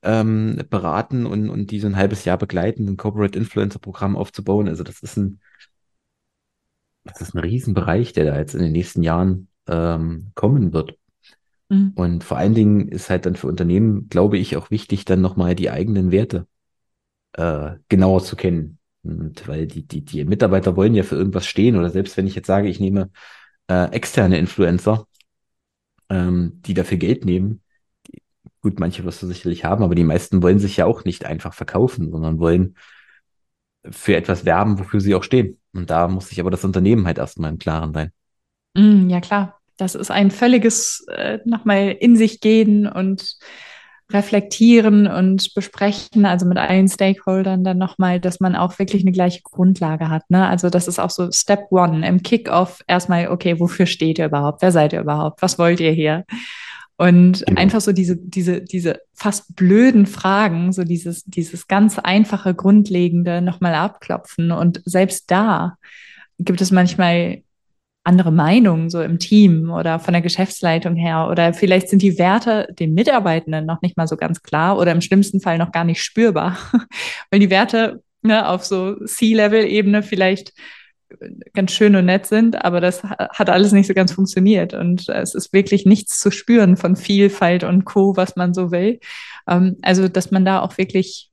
ähm, 0.02 0.62
beraten 0.70 1.26
und, 1.26 1.50
und 1.50 1.70
die 1.70 1.80
so 1.80 1.86
ein 1.86 1.96
halbes 1.96 2.24
Jahr 2.24 2.38
begleiten, 2.38 2.86
ein 2.86 2.96
Corporate 2.96 3.36
Influencer 3.36 3.78
Programm 3.78 4.16
aufzubauen. 4.16 4.68
Also 4.68 4.84
das 4.84 5.00
ist 5.00 5.16
ein, 5.16 5.40
das 7.04 7.20
ist 7.20 7.34
ein 7.34 7.38
Riesenbereich, 7.40 8.12
der 8.12 8.26
da 8.26 8.38
jetzt 8.38 8.54
in 8.54 8.62
den 8.62 8.72
nächsten 8.72 9.02
Jahren 9.02 9.48
ähm, 9.66 10.30
kommen 10.34 10.72
wird. 10.72 10.96
Mhm. 11.68 11.92
Und 11.94 12.24
vor 12.24 12.36
allen 12.36 12.54
Dingen 12.54 12.88
ist 12.88 13.08
halt 13.08 13.26
dann 13.26 13.36
für 13.36 13.46
Unternehmen, 13.46 14.08
glaube 14.08 14.36
ich, 14.38 14.56
auch 14.56 14.70
wichtig, 14.70 15.06
dann 15.06 15.22
nochmal 15.22 15.54
die 15.54 15.70
eigenen 15.70 16.10
Werte 16.10 16.46
äh, 17.32 17.72
genauer 17.88 18.22
zu 18.22 18.36
kennen. 18.36 18.78
Und 19.02 19.48
weil 19.48 19.66
die, 19.66 19.86
die, 19.86 20.04
die 20.04 20.24
Mitarbeiter 20.24 20.76
wollen 20.76 20.94
ja 20.94 21.02
für 21.02 21.16
irgendwas 21.16 21.46
stehen 21.46 21.76
oder 21.76 21.88
selbst 21.88 22.18
wenn 22.18 22.26
ich 22.26 22.34
jetzt 22.34 22.46
sage, 22.46 22.68
ich 22.68 22.80
nehme 22.80 23.10
äh, 23.68 23.90
externe 23.92 24.38
Influencer, 24.38 25.06
ähm, 26.10 26.60
die 26.66 26.74
dafür 26.74 26.98
Geld 26.98 27.24
nehmen. 27.24 27.62
Gut, 28.60 28.78
manche 28.78 29.04
wirst 29.04 29.22
du 29.22 29.26
sicherlich 29.26 29.64
haben, 29.64 29.82
aber 29.82 29.94
die 29.94 30.04
meisten 30.04 30.42
wollen 30.42 30.58
sich 30.58 30.76
ja 30.76 30.84
auch 30.84 31.04
nicht 31.04 31.24
einfach 31.24 31.54
verkaufen, 31.54 32.10
sondern 32.10 32.38
wollen 32.38 32.76
für 33.88 34.14
etwas 34.14 34.44
werben, 34.44 34.78
wofür 34.78 35.00
sie 35.00 35.14
auch 35.14 35.22
stehen. 35.22 35.58
Und 35.72 35.88
da 35.88 36.08
muss 36.08 36.28
sich 36.28 36.40
aber 36.40 36.50
das 36.50 36.64
Unternehmen 36.64 37.06
halt 37.06 37.16
erstmal 37.16 37.50
im 37.50 37.58
Klaren 37.58 37.94
sein. 37.94 38.12
Mm, 38.74 39.08
ja, 39.08 39.20
klar. 39.20 39.56
Das 39.78 39.94
ist 39.94 40.10
ein 40.10 40.30
völliges 40.30 41.06
äh, 41.08 41.38
nochmal 41.46 41.96
in 41.98 42.14
sich 42.14 42.40
gehen 42.40 42.86
und 42.86 43.38
reflektieren 44.12 45.06
und 45.06 45.54
besprechen, 45.54 46.24
also 46.24 46.46
mit 46.46 46.58
allen 46.58 46.88
Stakeholdern 46.88 47.64
dann 47.64 47.78
nochmal, 47.78 48.20
dass 48.20 48.40
man 48.40 48.56
auch 48.56 48.78
wirklich 48.78 49.02
eine 49.02 49.12
gleiche 49.12 49.40
Grundlage 49.42 50.08
hat. 50.08 50.28
Ne? 50.30 50.46
Also 50.46 50.70
das 50.70 50.88
ist 50.88 50.98
auch 50.98 51.10
so 51.10 51.30
Step 51.30 51.66
One 51.70 52.06
im 52.06 52.22
Kickoff 52.22 52.82
erstmal, 52.86 53.28
okay, 53.28 53.60
wofür 53.60 53.86
steht 53.86 54.18
ihr 54.18 54.26
überhaupt? 54.26 54.62
Wer 54.62 54.72
seid 54.72 54.92
ihr 54.92 55.00
überhaupt? 55.00 55.42
Was 55.42 55.58
wollt 55.58 55.80
ihr 55.80 55.92
hier? 55.92 56.24
Und 56.96 57.46
genau. 57.46 57.60
einfach 57.60 57.80
so 57.80 57.92
diese, 57.92 58.16
diese, 58.16 58.60
diese 58.60 59.00
fast 59.14 59.56
blöden 59.56 60.04
Fragen, 60.04 60.72
so 60.72 60.84
dieses, 60.84 61.24
dieses 61.24 61.66
ganz 61.66 61.98
einfache, 61.98 62.54
grundlegende 62.54 63.40
nochmal 63.40 63.74
abklopfen. 63.74 64.52
Und 64.52 64.82
selbst 64.84 65.30
da 65.30 65.76
gibt 66.38 66.60
es 66.60 66.70
manchmal 66.70 67.42
andere 68.02 68.32
Meinungen 68.32 68.88
so 68.88 69.02
im 69.02 69.18
Team 69.18 69.70
oder 69.70 69.98
von 69.98 70.12
der 70.12 70.22
Geschäftsleitung 70.22 70.96
her? 70.96 71.28
Oder 71.30 71.52
vielleicht 71.52 71.88
sind 71.88 72.02
die 72.02 72.18
Werte 72.18 72.68
den 72.78 72.94
Mitarbeitenden 72.94 73.66
noch 73.66 73.82
nicht 73.82 73.96
mal 73.96 74.08
so 74.08 74.16
ganz 74.16 74.42
klar 74.42 74.78
oder 74.78 74.92
im 74.92 75.00
schlimmsten 75.00 75.40
Fall 75.40 75.58
noch 75.58 75.72
gar 75.72 75.84
nicht 75.84 76.02
spürbar, 76.02 76.56
weil 77.30 77.40
die 77.40 77.50
Werte 77.50 78.02
ne, 78.22 78.48
auf 78.48 78.64
so 78.64 78.96
C-Level-Ebene 79.04 80.02
vielleicht 80.02 80.52
ganz 81.54 81.72
schön 81.72 81.96
und 81.96 82.06
nett 82.06 82.26
sind, 82.26 82.64
aber 82.64 82.80
das 82.80 83.02
hat 83.02 83.50
alles 83.50 83.72
nicht 83.72 83.86
so 83.86 83.94
ganz 83.94 84.12
funktioniert. 84.12 84.74
Und 84.74 85.08
es 85.08 85.34
ist 85.34 85.52
wirklich 85.52 85.86
nichts 85.86 86.20
zu 86.20 86.30
spüren 86.30 86.76
von 86.76 86.96
Vielfalt 86.96 87.64
und 87.64 87.84
Co, 87.84 88.16
was 88.16 88.36
man 88.36 88.54
so 88.54 88.70
will. 88.70 89.00
Ähm, 89.48 89.76
also, 89.82 90.08
dass 90.08 90.30
man 90.30 90.44
da 90.44 90.60
auch 90.60 90.78
wirklich 90.78 91.30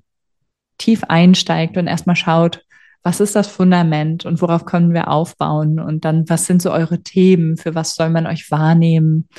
tief 0.78 1.04
einsteigt 1.06 1.78
und 1.78 1.88
erstmal 1.88 2.16
schaut, 2.16 2.64
was 3.04 3.20
ist 3.20 3.36
das 3.36 3.48
Fundament 3.48 4.26
und 4.26 4.42
worauf 4.42 4.66
können 4.66 4.94
wir 4.94 5.10
aufbauen? 5.10 5.80
Und 5.80 6.06
dann, 6.06 6.28
was 6.28 6.46
sind 6.46 6.62
so 6.62 6.72
eure 6.72 7.02
Themen? 7.04 7.58
Für 7.58 7.76
was 7.76 7.96
soll 7.96 8.10
man 8.10 8.28
euch 8.28 8.52
wahrnehmen? 8.52 9.30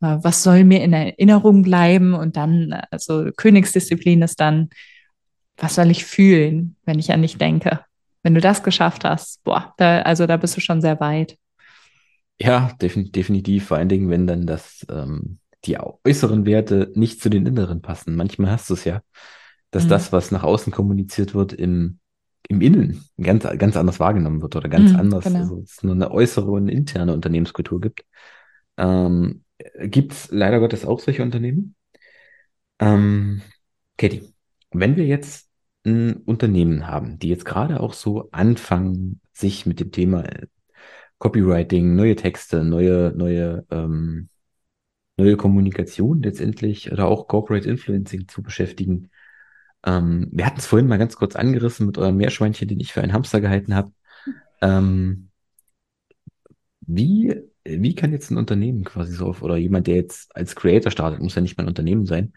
Äh, 0.00 0.18
was 0.22 0.42
soll 0.42 0.64
mir 0.64 0.82
in 0.82 0.92
Erinnerung 0.92 1.62
bleiben? 1.62 2.14
Und 2.14 2.36
dann, 2.36 2.72
also 2.90 3.30
Königsdisziplin 3.36 4.22
ist 4.22 4.40
dann, 4.40 4.68
was 5.56 5.74
soll 5.74 5.90
ich 5.90 6.04
fühlen, 6.04 6.76
wenn 6.84 6.98
ich 6.98 7.12
an 7.12 7.22
dich 7.22 7.36
denke? 7.36 7.80
Wenn 8.22 8.34
du 8.34 8.40
das 8.40 8.62
geschafft 8.62 9.04
hast, 9.04 9.42
boah, 9.44 9.74
da, 9.76 10.02
also 10.02 10.26
da 10.26 10.36
bist 10.36 10.56
du 10.56 10.60
schon 10.60 10.80
sehr 10.80 10.98
weit. 11.00 11.36
Ja, 12.40 12.72
definitiv. 12.80 13.66
Vor 13.66 13.76
allen 13.76 13.88
Dingen, 13.88 14.10
wenn 14.10 14.26
dann 14.26 14.46
das, 14.46 14.86
ähm, 14.90 15.38
die 15.64 15.76
äußeren 16.04 16.46
Werte 16.46 16.92
nicht 16.94 17.20
zu 17.20 17.28
den 17.28 17.46
inneren 17.46 17.82
passen. 17.82 18.14
Manchmal 18.14 18.52
hast 18.52 18.70
du 18.70 18.74
es 18.74 18.84
ja, 18.84 19.00
dass 19.70 19.84
mhm. 19.84 19.88
das, 19.88 20.12
was 20.12 20.30
nach 20.30 20.44
außen 20.44 20.72
kommuniziert 20.72 21.34
wird, 21.34 21.52
im, 21.52 21.98
im 22.48 22.60
Innen 22.60 23.04
ganz, 23.20 23.46
ganz 23.58 23.76
anders 23.76 24.00
wahrgenommen 24.00 24.40
wird 24.40 24.56
oder 24.56 24.68
ganz 24.68 24.92
mhm, 24.92 24.96
anders, 24.96 25.24
genau. 25.24 25.40
also 25.40 25.62
es 25.62 25.82
nur 25.82 25.94
eine 25.94 26.10
äußere 26.10 26.50
und 26.50 26.68
interne 26.68 27.12
Unternehmenskultur 27.12 27.80
gibt. 27.80 28.04
Ähm, 28.76 29.44
gibt 29.80 30.12
es 30.12 30.30
leider 30.30 30.60
Gottes 30.60 30.84
auch 30.84 31.00
solche 31.00 31.22
Unternehmen? 31.22 31.74
Ähm, 32.78 33.42
Katie, 33.96 34.32
wenn 34.70 34.96
wir 34.96 35.06
jetzt 35.06 35.48
ein 35.84 36.16
Unternehmen 36.18 36.86
haben, 36.86 37.18
die 37.18 37.28
jetzt 37.28 37.44
gerade 37.44 37.80
auch 37.80 37.92
so 37.92 38.30
anfangen, 38.30 39.20
sich 39.32 39.66
mit 39.66 39.80
dem 39.80 39.90
Thema 39.90 40.24
äh, 40.24 40.46
Copywriting, 41.18 41.96
neue 41.96 42.16
Texte, 42.16 42.62
neue, 42.64 43.12
neue, 43.16 43.66
ähm, 43.70 44.28
neue 45.16 45.36
Kommunikation 45.36 46.22
letztendlich 46.22 46.92
oder 46.92 47.06
auch 47.06 47.26
Corporate 47.26 47.68
Influencing 47.68 48.28
zu 48.28 48.42
beschäftigen. 48.42 49.10
Ähm, 49.84 50.28
wir 50.32 50.46
hatten 50.46 50.58
es 50.58 50.66
vorhin 50.66 50.88
mal 50.88 50.98
ganz 50.98 51.16
kurz 51.16 51.36
angerissen 51.36 51.86
mit 51.86 51.98
eurem 51.98 52.16
Meerschweinchen, 52.16 52.68
den 52.68 52.80
ich 52.80 52.92
für 52.92 53.02
einen 53.02 53.12
Hamster 53.12 53.40
gehalten 53.40 53.74
habe. 53.74 53.92
Ähm, 54.60 55.28
wie, 56.80 57.34
wie 57.64 57.94
kann 57.94 58.12
jetzt 58.12 58.30
ein 58.30 58.38
Unternehmen 58.38 58.84
quasi 58.84 59.12
so 59.12 59.26
auf, 59.26 59.42
oder 59.42 59.56
jemand, 59.56 59.86
der 59.86 59.96
jetzt 59.96 60.34
als 60.34 60.56
Creator 60.56 60.90
startet, 60.90 61.20
muss 61.20 61.34
ja 61.34 61.42
nicht 61.42 61.56
mal 61.56 61.64
ein 61.64 61.68
Unternehmen 61.68 62.06
sein, 62.06 62.32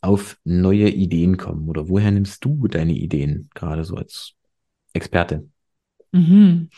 auf 0.00 0.36
neue 0.44 0.90
Ideen 0.90 1.36
kommen? 1.36 1.68
Oder 1.68 1.88
woher 1.88 2.10
nimmst 2.10 2.44
du 2.44 2.68
deine 2.68 2.92
Ideen, 2.92 3.48
gerade 3.54 3.84
so 3.84 3.96
als 3.96 4.34
Experte? 4.92 5.48
Mhm. 6.12 6.68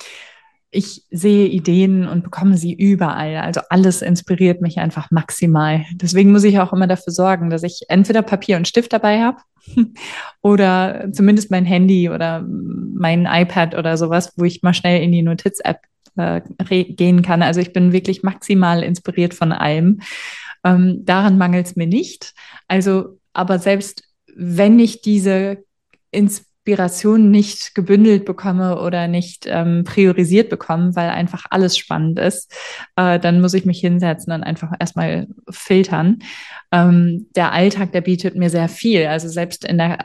Ich 0.70 1.04
sehe 1.10 1.46
Ideen 1.46 2.06
und 2.06 2.24
bekomme 2.24 2.56
sie 2.56 2.74
überall. 2.74 3.36
Also 3.36 3.60
alles 3.70 4.02
inspiriert 4.02 4.60
mich 4.60 4.78
einfach 4.78 5.10
maximal. 5.10 5.84
Deswegen 5.94 6.32
muss 6.32 6.44
ich 6.44 6.58
auch 6.58 6.72
immer 6.72 6.86
dafür 6.86 7.12
sorgen, 7.12 7.50
dass 7.50 7.62
ich 7.62 7.82
entweder 7.88 8.22
Papier 8.22 8.56
und 8.56 8.68
Stift 8.68 8.92
dabei 8.92 9.22
habe 9.22 9.38
oder 10.42 11.08
zumindest 11.12 11.50
mein 11.50 11.64
Handy 11.64 12.10
oder 12.10 12.44
mein 12.46 13.26
iPad 13.26 13.76
oder 13.76 13.96
sowas, 13.96 14.32
wo 14.36 14.44
ich 14.44 14.62
mal 14.62 14.74
schnell 14.74 15.02
in 15.02 15.12
die 15.12 15.22
Notiz-App 15.22 15.78
äh, 16.16 16.40
gehen 16.84 17.22
kann. 17.22 17.42
Also 17.42 17.60
ich 17.60 17.72
bin 17.72 17.92
wirklich 17.92 18.22
maximal 18.22 18.82
inspiriert 18.82 19.34
von 19.34 19.52
allem. 19.52 20.00
Ähm, 20.64 21.04
daran 21.04 21.38
mangelt 21.38 21.66
es 21.66 21.76
mir 21.76 21.86
nicht. 21.86 22.34
Also, 22.68 23.18
aber 23.32 23.58
selbst 23.58 24.02
wenn 24.34 24.78
ich 24.78 25.00
diese 25.00 25.64
Inspiration 26.10 26.55
nicht 27.30 27.74
gebündelt 27.74 28.24
bekomme 28.24 28.80
oder 28.80 29.08
nicht 29.08 29.46
ähm, 29.46 29.84
priorisiert 29.84 30.50
bekomme, 30.50 30.94
weil 30.96 31.10
einfach 31.10 31.46
alles 31.50 31.78
spannend 31.78 32.18
ist, 32.18 32.52
äh, 32.96 33.18
dann 33.18 33.40
muss 33.40 33.54
ich 33.54 33.64
mich 33.64 33.80
hinsetzen 33.80 34.32
und 34.32 34.42
einfach 34.42 34.72
erstmal 34.78 35.28
filtern. 35.48 36.18
Ähm, 36.72 37.28
der 37.36 37.52
Alltag, 37.52 37.92
der 37.92 38.00
bietet 38.00 38.34
mir 38.36 38.50
sehr 38.50 38.68
viel. 38.68 39.06
Also 39.06 39.28
selbst 39.28 39.64
in 39.64 39.78
der 39.78 39.98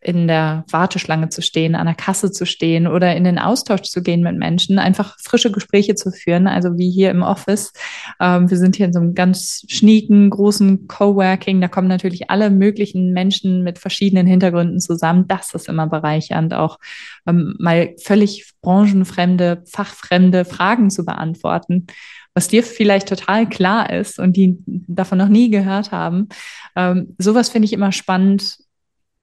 in 0.00 0.28
der 0.28 0.64
Warteschlange 0.70 1.28
zu 1.28 1.42
stehen, 1.42 1.74
an 1.74 1.86
der 1.86 1.94
Kasse 1.94 2.30
zu 2.30 2.46
stehen 2.46 2.86
oder 2.86 3.16
in 3.16 3.24
den 3.24 3.38
Austausch 3.38 3.82
zu 3.82 4.02
gehen 4.02 4.22
mit 4.22 4.36
Menschen, 4.36 4.78
einfach 4.78 5.16
frische 5.20 5.50
Gespräche 5.50 5.96
zu 5.96 6.12
führen, 6.12 6.46
also 6.46 6.78
wie 6.78 6.90
hier 6.90 7.10
im 7.10 7.22
Office. 7.22 7.72
Ähm, 8.20 8.48
wir 8.48 8.56
sind 8.56 8.76
hier 8.76 8.86
in 8.86 8.92
so 8.92 9.00
einem 9.00 9.14
ganz 9.14 9.64
schnieken, 9.68 10.30
großen 10.30 10.86
Coworking. 10.86 11.60
Da 11.60 11.68
kommen 11.68 11.88
natürlich 11.88 12.30
alle 12.30 12.50
möglichen 12.50 13.12
Menschen 13.12 13.64
mit 13.64 13.78
verschiedenen 13.78 14.26
Hintergründen 14.26 14.80
zusammen. 14.80 15.26
Das 15.26 15.52
ist 15.54 15.68
immer 15.68 15.88
bereichernd, 15.88 16.54
auch 16.54 16.78
ähm, 17.26 17.56
mal 17.58 17.94
völlig 18.00 18.52
branchenfremde, 18.62 19.64
fachfremde 19.66 20.44
Fragen 20.44 20.90
zu 20.90 21.04
beantworten 21.04 21.86
was 22.34 22.46
dir 22.46 22.62
vielleicht 22.62 23.08
total 23.08 23.48
klar 23.48 23.90
ist 23.90 24.20
und 24.20 24.36
die 24.36 24.58
davon 24.86 25.18
noch 25.18 25.26
nie 25.26 25.50
gehört 25.50 25.90
haben. 25.90 26.28
Ähm, 26.76 27.16
sowas 27.18 27.48
finde 27.48 27.66
ich 27.66 27.72
immer 27.72 27.90
spannend, 27.90 28.58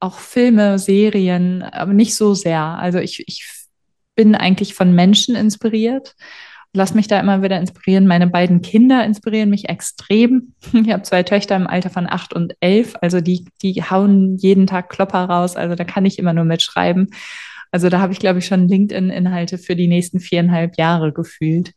auch 0.00 0.18
Filme, 0.18 0.78
Serien, 0.78 1.62
aber 1.62 1.92
nicht 1.92 2.14
so 2.14 2.34
sehr. 2.34 2.60
Also 2.60 2.98
ich, 2.98 3.24
ich 3.26 3.46
bin 4.14 4.34
eigentlich 4.34 4.74
von 4.74 4.94
Menschen 4.94 5.34
inspiriert. 5.36 6.14
Lass 6.72 6.94
mich 6.94 7.06
da 7.06 7.18
immer 7.18 7.42
wieder 7.42 7.58
inspirieren. 7.58 8.06
Meine 8.06 8.26
beiden 8.26 8.60
Kinder 8.60 9.04
inspirieren 9.04 9.50
mich 9.50 9.68
extrem. 9.68 10.54
Ich 10.72 10.92
habe 10.92 11.02
zwei 11.02 11.22
Töchter 11.22 11.56
im 11.56 11.66
Alter 11.66 11.90
von 11.90 12.06
acht 12.08 12.34
und 12.34 12.54
elf. 12.60 12.94
Also 13.00 13.20
die, 13.20 13.46
die 13.62 13.82
hauen 13.82 14.36
jeden 14.36 14.66
Tag 14.66 14.90
Klopper 14.90 15.24
raus. 15.24 15.56
Also 15.56 15.74
da 15.74 15.84
kann 15.84 16.04
ich 16.04 16.18
immer 16.18 16.34
nur 16.34 16.44
mitschreiben. 16.44 17.08
Also 17.70 17.88
da 17.88 18.00
habe 18.00 18.12
ich, 18.12 18.18
glaube 18.18 18.38
ich, 18.38 18.46
schon 18.46 18.68
LinkedIn-Inhalte 18.68 19.58
für 19.58 19.76
die 19.76 19.88
nächsten 19.88 20.20
viereinhalb 20.20 20.76
Jahre 20.76 21.12
gefühlt 21.12 21.72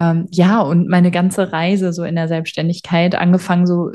ähm, 0.00 0.26
ja, 0.30 0.60
und 0.62 0.88
meine 0.88 1.10
ganze 1.10 1.52
Reise 1.52 1.92
so 1.92 2.04
in 2.04 2.16
der 2.16 2.26
Selbstständigkeit, 2.26 3.14
angefangen 3.14 3.66
so 3.66 3.92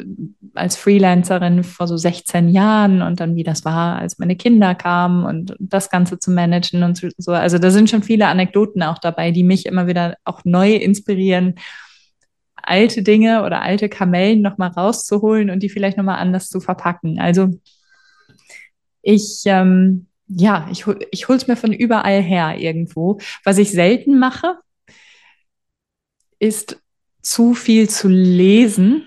als 0.55 0.75
Freelancerin 0.75 1.63
vor 1.63 1.87
so 1.87 1.97
16 1.97 2.49
Jahren 2.49 3.01
und 3.01 3.19
dann 3.19 3.35
wie 3.35 3.43
das 3.43 3.65
war, 3.65 3.97
als 3.97 4.17
meine 4.17 4.35
Kinder 4.35 4.75
kamen 4.75 5.25
und 5.25 5.55
das 5.59 5.89
Ganze 5.89 6.19
zu 6.19 6.31
managen 6.31 6.83
und 6.83 7.01
so. 7.17 7.31
Also 7.31 7.59
da 7.59 7.71
sind 7.71 7.89
schon 7.89 8.03
viele 8.03 8.27
Anekdoten 8.27 8.83
auch 8.83 8.97
dabei, 8.97 9.31
die 9.31 9.43
mich 9.43 9.65
immer 9.65 9.87
wieder 9.87 10.15
auch 10.23 10.41
neu 10.43 10.73
inspirieren, 10.73 11.55
alte 12.55 13.03
Dinge 13.03 13.43
oder 13.43 13.61
alte 13.61 13.89
Kamellen 13.89 14.41
nochmal 14.41 14.69
rauszuholen 14.69 15.49
und 15.49 15.61
die 15.61 15.69
vielleicht 15.69 15.97
nochmal 15.97 16.19
anders 16.19 16.49
zu 16.49 16.59
verpacken. 16.59 17.19
Also 17.19 17.49
ich, 19.01 19.43
ähm, 19.45 20.07
ja, 20.27 20.67
ich, 20.71 20.85
ich 21.11 21.27
hole 21.27 21.37
es 21.37 21.47
mir 21.47 21.55
von 21.55 21.71
überall 21.71 22.21
her 22.21 22.57
irgendwo. 22.57 23.19
Was 23.43 23.57
ich 23.59 23.71
selten 23.71 24.17
mache, 24.17 24.57
ist 26.39 26.81
zu 27.21 27.53
viel 27.53 27.89
zu 27.89 28.07
lesen, 28.07 29.05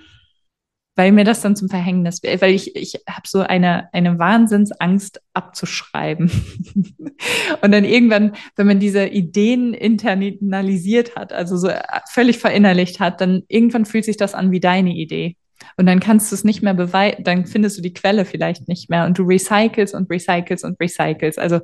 weil 0.99 1.13
mir 1.13 1.23
das 1.23 1.43
dann 1.43 1.55
zum 1.55 1.69
Verhängnis 1.69 2.25
wird, 2.25 2.43
weil 2.43 2.53
ich, 2.53 2.75
ich 2.75 2.95
habe 3.09 3.23
so 3.25 3.39
eine, 3.39 3.89
eine 3.95 4.19
Wahnsinnsangst 4.19 5.23
abzuschreiben. 5.33 6.29
und 7.63 7.71
dann 7.71 7.85
irgendwann, 7.85 8.33
wenn 8.57 8.67
man 8.67 8.81
diese 8.81 9.07
Ideen 9.07 9.75
internalisiert 9.75 11.15
hat, 11.15 11.33
also 11.33 11.57
so 11.57 11.71
völlig 12.11 12.39
verinnerlicht 12.39 12.99
hat, 12.99 13.21
dann 13.21 13.45
irgendwann 13.47 13.87
fühlt 13.87 14.07
sich 14.07 14.17
das 14.17 14.35
an 14.35 14.51
wie 14.51 14.59
deine 14.59 14.93
Idee. 14.93 15.37
Und 15.77 15.87
dann 15.87 16.01
kannst 16.01 16.33
du 16.33 16.35
es 16.35 16.43
nicht 16.43 16.63
mehr 16.63 16.75
beweisen, 16.75 17.23
dann 17.23 17.47
findest 17.47 17.79
du 17.79 17.83
die 17.83 17.95
Quelle 17.95 18.25
vielleicht 18.25 18.67
nicht 18.67 18.91
mehr 18.91 19.07
und 19.07 19.17
du 19.17 19.23
recycelst 19.23 19.95
und 19.95 20.11
recycelst 20.11 20.65
und 20.65 20.81
recycelst. 20.81 21.39
Also 21.39 21.61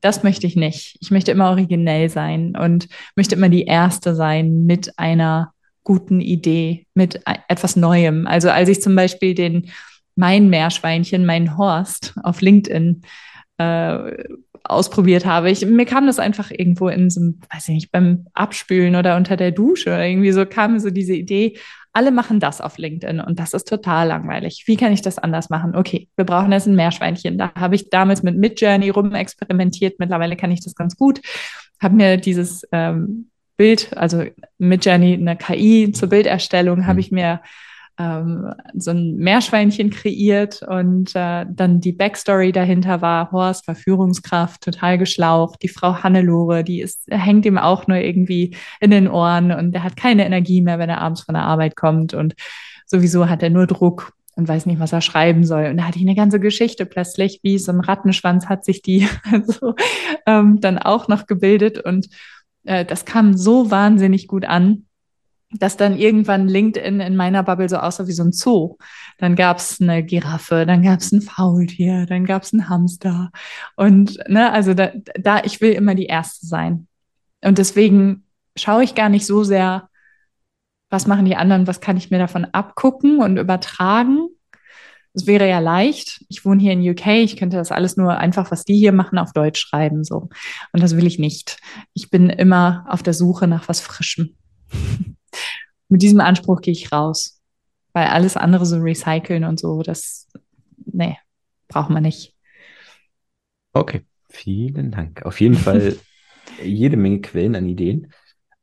das 0.00 0.24
möchte 0.24 0.48
ich 0.48 0.56
nicht. 0.56 0.96
Ich 1.00 1.12
möchte 1.12 1.30
immer 1.30 1.50
originell 1.50 2.08
sein 2.08 2.56
und 2.56 2.88
möchte 3.14 3.36
immer 3.36 3.48
die 3.48 3.66
Erste 3.66 4.16
sein 4.16 4.66
mit 4.66 4.98
einer 4.98 5.52
guten 5.84 6.20
Idee, 6.20 6.86
mit 6.94 7.22
etwas 7.48 7.76
Neuem. 7.76 8.26
Also 8.26 8.50
als 8.50 8.68
ich 8.68 8.82
zum 8.82 8.94
Beispiel 8.94 9.34
den 9.34 9.70
mein 10.16 10.50
Meerschweinchen, 10.50 11.24
mein 11.24 11.56
Horst 11.56 12.14
auf 12.22 12.40
LinkedIn 12.40 13.02
äh, 13.58 14.24
ausprobiert 14.64 15.24
habe. 15.24 15.50
Ich, 15.50 15.64
mir 15.64 15.86
kam 15.86 16.06
das 16.06 16.18
einfach 16.18 16.50
irgendwo 16.50 16.88
in 16.88 17.10
so, 17.10 17.20
weiß 17.52 17.68
ich 17.68 17.74
nicht, 17.74 17.92
beim 17.92 18.26
Abspülen 18.34 18.96
oder 18.96 19.16
unter 19.16 19.36
der 19.36 19.50
Dusche 19.50 19.90
oder 19.90 20.06
irgendwie 20.06 20.32
so 20.32 20.44
kam 20.46 20.78
so 20.78 20.90
diese 20.90 21.14
Idee, 21.14 21.56
alle 21.92 22.12
machen 22.12 22.38
das 22.38 22.60
auf 22.60 22.78
LinkedIn 22.78 23.20
und 23.20 23.40
das 23.40 23.52
ist 23.52 23.66
total 23.68 24.08
langweilig. 24.08 24.64
Wie 24.66 24.76
kann 24.76 24.92
ich 24.92 25.02
das 25.02 25.18
anders 25.18 25.50
machen? 25.50 25.74
Okay, 25.74 26.08
wir 26.16 26.24
brauchen 26.24 26.52
jetzt 26.52 26.68
ein 26.68 26.76
Meerschweinchen. 26.76 27.36
Da 27.36 27.52
habe 27.54 27.74
ich 27.74 27.90
damals 27.90 28.22
mit 28.22 28.36
Midjourney 28.36 28.90
rumexperimentiert. 28.90 29.98
Mittlerweile 29.98 30.36
kann 30.36 30.52
ich 30.52 30.60
das 30.60 30.76
ganz 30.76 30.96
gut. 30.96 31.20
Habe 31.82 31.96
mir 31.96 32.16
dieses 32.16 32.62
ähm, 32.70 33.30
Bild, 33.60 33.94
also 33.94 34.24
Midjourney, 34.56 35.12
eine 35.12 35.36
KI 35.36 35.92
zur 35.92 36.08
Bilderstellung, 36.08 36.86
habe 36.86 36.94
mhm. 36.94 37.00
ich 37.00 37.12
mir 37.12 37.42
ähm, 37.98 38.54
so 38.72 38.90
ein 38.90 39.16
Meerschweinchen 39.16 39.90
kreiert 39.90 40.62
und 40.62 41.14
äh, 41.14 41.44
dann 41.46 41.78
die 41.78 41.92
Backstory 41.92 42.52
dahinter 42.52 43.02
war, 43.02 43.30
Horst 43.32 43.66
Verführungskraft, 43.66 44.62
total 44.62 44.96
geschlaucht, 44.96 45.62
die 45.62 45.68
Frau 45.68 46.02
Hannelore, 46.02 46.64
die 46.64 46.80
ist, 46.80 47.02
hängt 47.10 47.44
ihm 47.44 47.58
auch 47.58 47.86
nur 47.86 47.98
irgendwie 47.98 48.56
in 48.80 48.92
den 48.92 49.08
Ohren 49.08 49.52
und 49.52 49.74
er 49.74 49.84
hat 49.84 49.94
keine 49.94 50.24
Energie 50.24 50.62
mehr, 50.62 50.78
wenn 50.78 50.88
er 50.88 51.02
abends 51.02 51.20
von 51.20 51.34
der 51.34 51.44
Arbeit 51.44 51.76
kommt 51.76 52.14
und 52.14 52.36
sowieso 52.86 53.28
hat 53.28 53.42
er 53.42 53.50
nur 53.50 53.66
Druck 53.66 54.14
und 54.36 54.48
weiß 54.48 54.64
nicht, 54.64 54.80
was 54.80 54.94
er 54.94 55.02
schreiben 55.02 55.44
soll. 55.44 55.66
Und 55.66 55.76
da 55.76 55.84
hatte 55.84 55.98
ich 55.98 56.04
eine 56.06 56.14
ganze 56.14 56.40
Geschichte 56.40 56.86
plötzlich, 56.86 57.40
wie 57.42 57.58
so 57.58 57.72
ein 57.72 57.80
Rattenschwanz 57.80 58.46
hat 58.46 58.64
sich 58.64 58.80
die 58.80 59.06
also, 59.30 59.74
ähm, 60.24 60.62
dann 60.62 60.78
auch 60.78 61.08
noch 61.08 61.26
gebildet 61.26 61.78
und 61.78 62.08
äh, 62.64 62.84
das 62.84 63.04
kam 63.04 63.36
so 63.36 63.70
wahnsinnig 63.70 64.28
gut 64.28 64.44
an 64.44 64.86
dass 65.52 65.76
dann 65.76 65.98
irgendwann 65.98 66.48
LinkedIn 66.48 67.00
in 67.00 67.16
meiner 67.16 67.42
Bubble 67.42 67.68
so 67.68 67.76
aussah 67.76 68.06
wie 68.06 68.12
so 68.12 68.22
ein 68.22 68.32
Zoo. 68.32 68.76
Dann 69.18 69.34
gab 69.34 69.58
es 69.58 69.80
eine 69.80 70.04
Giraffe, 70.04 70.64
dann 70.64 70.82
gab 70.82 71.00
es 71.00 71.10
ein 71.12 71.22
Faultier, 71.22 72.06
dann 72.06 72.24
gab 72.24 72.44
es 72.44 72.52
einen 72.52 72.68
Hamster. 72.68 73.32
Und 73.76 74.18
ne, 74.28 74.52
also 74.52 74.74
da, 74.74 74.92
da, 75.18 75.42
ich 75.42 75.60
will 75.60 75.72
immer 75.72 75.94
die 75.94 76.06
Erste 76.06 76.46
sein. 76.46 76.86
Und 77.42 77.58
deswegen 77.58 78.24
schaue 78.56 78.84
ich 78.84 78.94
gar 78.94 79.08
nicht 79.08 79.26
so 79.26 79.42
sehr, 79.42 79.88
was 80.88 81.06
machen 81.06 81.24
die 81.24 81.36
anderen, 81.36 81.66
was 81.66 81.80
kann 81.80 81.96
ich 81.96 82.10
mir 82.10 82.18
davon 82.18 82.44
abgucken 82.44 83.20
und 83.20 83.36
übertragen. 83.36 84.28
Es 85.12 85.26
wäre 85.26 85.48
ja 85.48 85.58
leicht. 85.58 86.24
Ich 86.28 86.44
wohne 86.44 86.62
hier 86.62 86.72
in 86.72 86.88
UK, 86.88 87.06
ich 87.08 87.36
könnte 87.36 87.56
das 87.56 87.72
alles 87.72 87.96
nur 87.96 88.16
einfach, 88.16 88.50
was 88.50 88.64
die 88.64 88.76
hier 88.76 88.92
machen, 88.92 89.18
auf 89.18 89.32
Deutsch 89.32 89.60
schreiben. 89.60 90.04
So. 90.04 90.28
Und 90.72 90.82
das 90.82 90.96
will 90.96 91.06
ich 91.06 91.18
nicht. 91.18 91.58
Ich 91.94 92.10
bin 92.10 92.30
immer 92.30 92.84
auf 92.88 93.02
der 93.02 93.14
Suche 93.14 93.46
nach 93.46 93.68
was 93.68 93.80
Frischem 93.80 94.36
mit 95.88 96.02
diesem 96.02 96.20
Anspruch 96.20 96.60
gehe 96.60 96.72
ich 96.72 96.92
raus. 96.92 97.40
Weil 97.92 98.06
alles 98.06 98.36
andere 98.36 98.66
so 98.66 98.78
recyceln 98.78 99.44
und 99.44 99.58
so, 99.58 99.82
das, 99.82 100.28
nee, 100.86 101.18
braucht 101.66 101.90
man 101.90 102.04
nicht. 102.04 102.36
Okay, 103.72 104.02
vielen 104.28 104.92
Dank. 104.92 105.26
Auf 105.26 105.40
jeden 105.40 105.56
Fall 105.56 105.96
jede 106.62 106.96
Menge 106.96 107.20
Quellen 107.20 107.56
an 107.56 107.68
Ideen. 107.68 108.12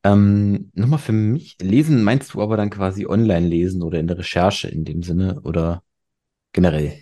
Ähm, 0.04 0.72
nochmal 0.74 1.00
für 1.00 1.12
mich, 1.12 1.58
lesen 1.62 2.04
meinst 2.04 2.34
du 2.34 2.42
aber 2.42 2.56
dann 2.56 2.70
quasi 2.70 3.06
online 3.06 3.48
lesen 3.48 3.84
oder 3.84 4.00
in 4.00 4.08
der 4.08 4.18
Recherche 4.18 4.70
in 4.70 4.86
dem 4.86 5.04
Sinne 5.04 5.42
oder 5.42 5.84
generell? 6.58 6.94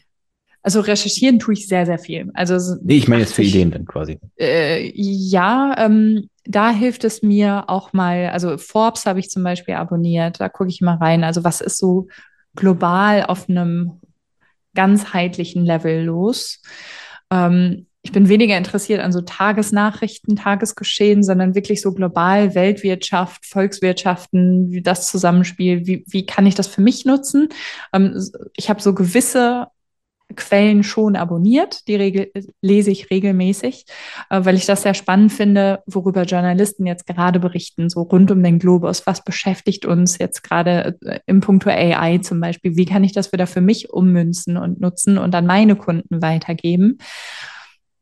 Also 0.61 0.81
recherchieren 0.81 1.39
tue 1.39 1.53
ich 1.53 1.67
sehr, 1.67 1.85
sehr 1.85 1.99
viel. 1.99 2.29
Also 2.33 2.75
nee, 2.83 2.97
ich 2.97 3.07
meine 3.07 3.21
jetzt 3.21 3.33
für 3.33 3.43
Ideen 3.43 3.71
dann 3.71 3.85
quasi. 3.85 4.19
Äh, 4.37 4.91
ja, 4.95 5.75
ähm, 5.77 6.27
da 6.43 6.71
hilft 6.71 7.03
es 7.03 7.21
mir 7.21 7.69
auch 7.69 7.93
mal, 7.93 8.29
also 8.29 8.57
Forbes 8.57 9.05
habe 9.05 9.19
ich 9.19 9.29
zum 9.29 9.43
Beispiel 9.43 9.75
abonniert, 9.75 10.39
da 10.39 10.49
gucke 10.49 10.69
ich 10.69 10.81
mal 10.81 10.95
rein. 10.95 11.23
Also 11.23 11.43
was 11.43 11.61
ist 11.61 11.77
so 11.77 12.07
global 12.55 13.25
auf 13.25 13.47
einem 13.47 14.01
ganzheitlichen 14.73 15.63
Level 15.65 16.03
los? 16.03 16.61
Ähm, 17.31 17.85
ich 18.05 18.11
bin 18.11 18.29
weniger 18.29 18.55
interessiert 18.55 19.01
an 19.01 19.11
so 19.11 19.21
Tagesnachrichten, 19.21 20.35
Tagesgeschehen, 20.35 21.23
sondern 21.23 21.55
wirklich 21.55 21.81
so 21.81 21.91
global 21.91 22.53
Weltwirtschaft, 22.53 23.43
Volkswirtschaften, 23.47 24.69
wie 24.69 24.83
das 24.83 25.09
Zusammenspiel, 25.09 25.87
wie, 25.87 26.05
wie 26.07 26.23
kann 26.23 26.45
ich 26.45 26.53
das 26.53 26.67
für 26.67 26.81
mich 26.81 27.05
nutzen? 27.05 27.49
Ähm, 27.93 28.23
ich 28.55 28.69
habe 28.69 28.79
so 28.79 28.93
gewisse 28.93 29.69
Quellen 30.35 30.83
schon 30.83 31.15
abonniert, 31.15 31.87
die 31.87 31.95
Regel, 31.95 32.31
lese 32.61 32.91
ich 32.91 33.09
regelmäßig, 33.09 33.85
äh, 34.29 34.45
weil 34.45 34.55
ich 34.55 34.67
das 34.67 34.83
sehr 34.83 34.93
spannend 34.93 35.33
finde, 35.33 35.79
worüber 35.87 36.23
Journalisten 36.25 36.85
jetzt 36.85 37.07
gerade 37.07 37.39
berichten, 37.39 37.89
so 37.89 38.03
rund 38.03 38.29
um 38.29 38.43
den 38.43 38.59
Globus. 38.59 39.07
Was 39.07 39.23
beschäftigt 39.23 39.83
uns 39.87 40.19
jetzt 40.19 40.43
gerade 40.43 40.95
äh, 41.01 41.21
im 41.25 41.41
Punkto 41.41 41.71
AI 41.71 42.19
zum 42.19 42.39
Beispiel? 42.39 42.75
Wie 42.75 42.85
kann 42.85 43.03
ich 43.03 43.13
das 43.13 43.31
wieder 43.31 43.47
für 43.47 43.61
mich 43.61 43.91
ummünzen 43.91 44.57
und 44.57 44.79
nutzen 44.79 45.17
und 45.17 45.33
an 45.33 45.47
meine 45.47 45.75
Kunden 45.75 46.21
weitergeben? 46.21 46.99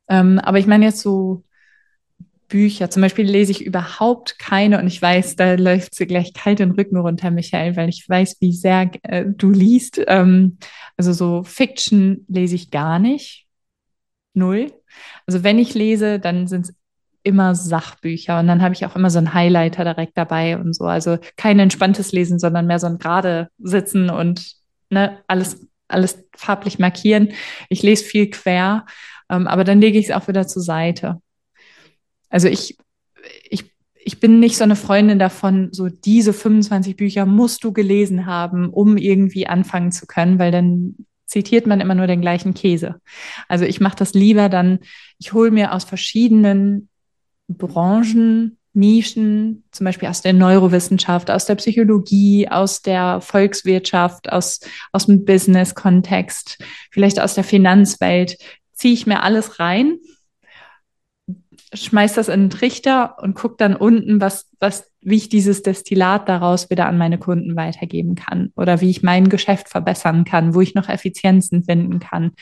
Ähm, 0.08 0.40
aber 0.40 0.60
ich 0.60 0.68
meine 0.68 0.86
jetzt 0.86 1.02
so 1.02 1.44
Bücher, 2.48 2.90
zum 2.92 3.02
Beispiel 3.02 3.26
lese 3.26 3.52
ich 3.52 3.66
überhaupt 3.66 4.38
keine 4.38 4.78
und 4.78 4.86
ich 4.86 5.02
weiß, 5.02 5.38
da 5.38 5.56
läuft 5.56 5.96
sie 5.96 6.06
gleich 6.06 6.34
kalt 6.34 6.60
den 6.60 6.72
Rücken 6.72 6.98
runter, 6.98 7.32
Michael, 7.32 7.76
weil 7.76 7.90
ich 7.90 8.08
weiß, 8.08 8.38
wie 8.42 8.54
sehr 8.54 8.92
äh, 9.04 9.26
du 9.26 9.50
liest. 9.50 10.00
Ähm, 10.08 10.60
also 10.96 11.14
so 11.14 11.44
Fiction 11.44 12.26
lese 12.28 12.56
ich 12.56 12.70
gar 12.70 13.00
nicht. 13.00 13.48
Null. 14.36 14.72
Also 15.26 15.44
wenn 15.44 15.58
ich 15.58 15.74
lese, 15.74 16.20
dann 16.20 16.48
sind 16.48 16.68
es 16.68 16.76
immer 17.24 17.56
Sachbücher 17.56 18.40
und 18.40 18.48
dann 18.48 18.62
habe 18.62 18.74
ich 18.76 18.86
auch 18.86 18.96
immer 18.96 19.10
so 19.10 19.18
einen 19.18 19.34
Highlighter 19.34 19.84
direkt 19.84 20.18
dabei 20.18 20.58
und 20.58 20.76
so. 20.76 20.86
Also 20.86 21.18
kein 21.38 21.60
entspanntes 21.60 22.12
Lesen, 22.12 22.38
sondern 22.38 22.68
mehr 22.68 22.80
so 22.80 22.88
ein 22.88 23.00
gerade 23.00 23.50
sitzen 23.58 24.10
und 24.10 24.56
ne, 24.90 25.20
alles, 25.28 25.66
alles 25.88 26.24
farblich 26.36 26.80
markieren. 26.80 27.30
Ich 27.70 27.82
lese 27.82 28.04
viel 28.04 28.30
quer 28.30 28.86
ähm, 29.30 29.48
aber 29.48 29.64
dann 29.64 29.82
lege 29.82 29.98
ich 29.98 30.10
es 30.10 30.16
auch 30.16 30.28
wieder 30.28 30.48
zur 30.48 30.62
Seite. 30.62 31.22
Also 32.30 32.48
ich, 32.48 32.78
ich, 33.50 33.72
ich 33.96 34.20
bin 34.20 34.40
nicht 34.40 34.58
so 34.58 34.64
eine 34.64 34.76
Freundin 34.76 35.20
davon, 35.20 35.70
so 35.72 35.88
diese 35.88 36.34
25 36.34 36.96
Bücher 36.96 37.26
musst 37.26 37.64
du 37.64 37.72
gelesen 37.72 38.26
haben, 38.26 38.70
um 38.70 38.98
irgendwie 38.98 39.48
anfangen 39.48 39.92
zu 39.92 40.06
können, 40.08 40.40
weil 40.40 40.52
dann 40.52 40.96
zitiert 41.26 41.68
man 41.68 41.82
immer 41.82 41.96
nur 41.96 42.08
den 42.08 42.22
gleichen 42.22 42.54
Käse. 42.54 42.96
Also 43.48 43.66
ich 43.66 43.80
mache 43.80 43.96
das 43.96 44.14
lieber 44.14 44.50
dann, 44.50 44.80
ich 45.18 45.34
hole 45.34 45.52
mir 45.52 45.74
aus 45.74 45.84
verschiedenen 45.84 46.90
Branchen, 47.48 48.58
Nischen, 48.76 49.64
zum 49.72 49.86
Beispiel 49.86 50.10
aus 50.10 50.22
der 50.22 50.34
Neurowissenschaft, 50.34 51.30
aus 51.30 51.46
der 51.46 51.56
Psychologie, 51.56 52.48
aus 52.50 52.82
der 52.82 53.22
Volkswirtschaft, 53.22 54.32
aus, 54.32 54.62
aus 54.92 55.06
dem 55.06 55.26
Business-Kontext, 55.26 56.58
vielleicht 56.90 57.20
aus 57.20 57.36
der 57.36 57.44
Finanzwelt, 57.44 58.38
ziehe 58.84 58.94
ich 58.94 59.08
mir 59.08 59.24
alles 59.24 59.62
rein, 59.62 59.98
schmeiß 61.74 62.16
das 62.16 62.28
in 62.28 62.42
den 62.42 62.50
Trichter 62.50 63.16
und 63.22 63.34
gucke 63.34 63.56
dann 63.58 63.78
unten, 63.78 64.20
was, 64.20 64.50
was, 64.60 64.92
wie 65.00 65.16
ich 65.16 65.30
dieses 65.30 65.64
Destillat 65.64 66.28
daraus 66.28 66.70
wieder 66.70 66.88
an 66.88 66.98
meine 66.98 67.18
Kunden 67.18 67.56
weitergeben 67.56 68.16
kann 68.16 68.52
oder 68.58 68.82
wie 68.82 68.90
ich 68.90 69.02
mein 69.02 69.30
Geschäft 69.30 69.70
verbessern 69.70 70.26
kann, 70.26 70.54
wo 70.54 70.60
ich 70.60 70.76
noch 70.76 70.90
Effizienzen 70.90 71.64
finden 71.64 72.00
kann. 72.00 72.34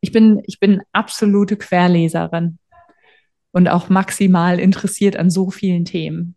Ich 0.00 0.12
bin, 0.12 0.40
ich 0.46 0.60
bin 0.60 0.80
absolute 0.92 1.58
Querleserin 1.58 2.58
und 3.52 3.68
auch 3.68 3.90
maximal 3.90 4.58
interessiert 4.58 5.16
an 5.16 5.28
so 5.28 5.50
vielen 5.50 5.84
Themen. 5.84 6.36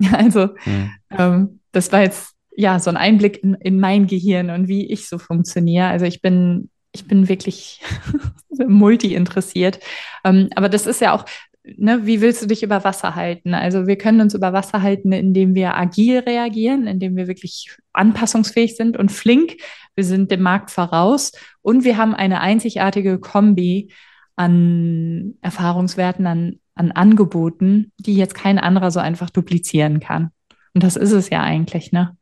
Also, 0.10 0.48
mhm. 0.66 0.90
ähm, 1.16 1.60
das 1.70 1.92
war 1.92 2.00
jetzt 2.00 2.34
ja 2.56 2.80
so 2.80 2.90
ein 2.90 2.96
Einblick 2.96 3.44
in, 3.44 3.54
in 3.54 3.78
mein 3.78 4.08
Gehirn 4.08 4.50
und 4.50 4.66
wie 4.66 4.90
ich 4.90 5.08
so 5.08 5.18
funktioniere. 5.18 5.86
Also 5.86 6.04
ich 6.06 6.20
bin 6.20 6.71
ich 6.92 7.06
bin 7.06 7.28
wirklich 7.28 7.80
multi 8.66 9.14
interessiert. 9.14 9.80
Ähm, 10.24 10.48
aber 10.54 10.68
das 10.68 10.86
ist 10.86 11.00
ja 11.00 11.12
auch, 11.12 11.24
ne, 11.64 12.06
wie 12.06 12.20
willst 12.20 12.42
du 12.42 12.46
dich 12.46 12.62
über 12.62 12.84
Wasser 12.84 13.14
halten? 13.14 13.54
Also 13.54 13.86
wir 13.86 13.96
können 13.96 14.20
uns 14.20 14.34
über 14.34 14.52
Wasser 14.52 14.82
halten, 14.82 15.12
indem 15.12 15.54
wir 15.54 15.76
agil 15.76 16.20
reagieren, 16.20 16.86
indem 16.86 17.16
wir 17.16 17.28
wirklich 17.28 17.76
anpassungsfähig 17.92 18.76
sind 18.76 18.96
und 18.96 19.10
flink. 19.10 19.56
Wir 19.94 20.04
sind 20.04 20.30
dem 20.30 20.42
Markt 20.42 20.70
voraus 20.70 21.32
und 21.62 21.84
wir 21.84 21.96
haben 21.96 22.14
eine 22.14 22.40
einzigartige 22.40 23.18
Kombi 23.18 23.92
an 24.36 25.34
Erfahrungswerten, 25.42 26.26
an, 26.26 26.60
an 26.74 26.92
Angeboten, 26.92 27.92
die 27.98 28.16
jetzt 28.16 28.34
kein 28.34 28.58
anderer 28.58 28.90
so 28.90 29.00
einfach 29.00 29.30
duplizieren 29.30 30.00
kann. 30.00 30.30
Und 30.74 30.82
das 30.82 30.96
ist 30.96 31.12
es 31.12 31.28
ja 31.28 31.42
eigentlich, 31.42 31.92
ne? 31.92 32.16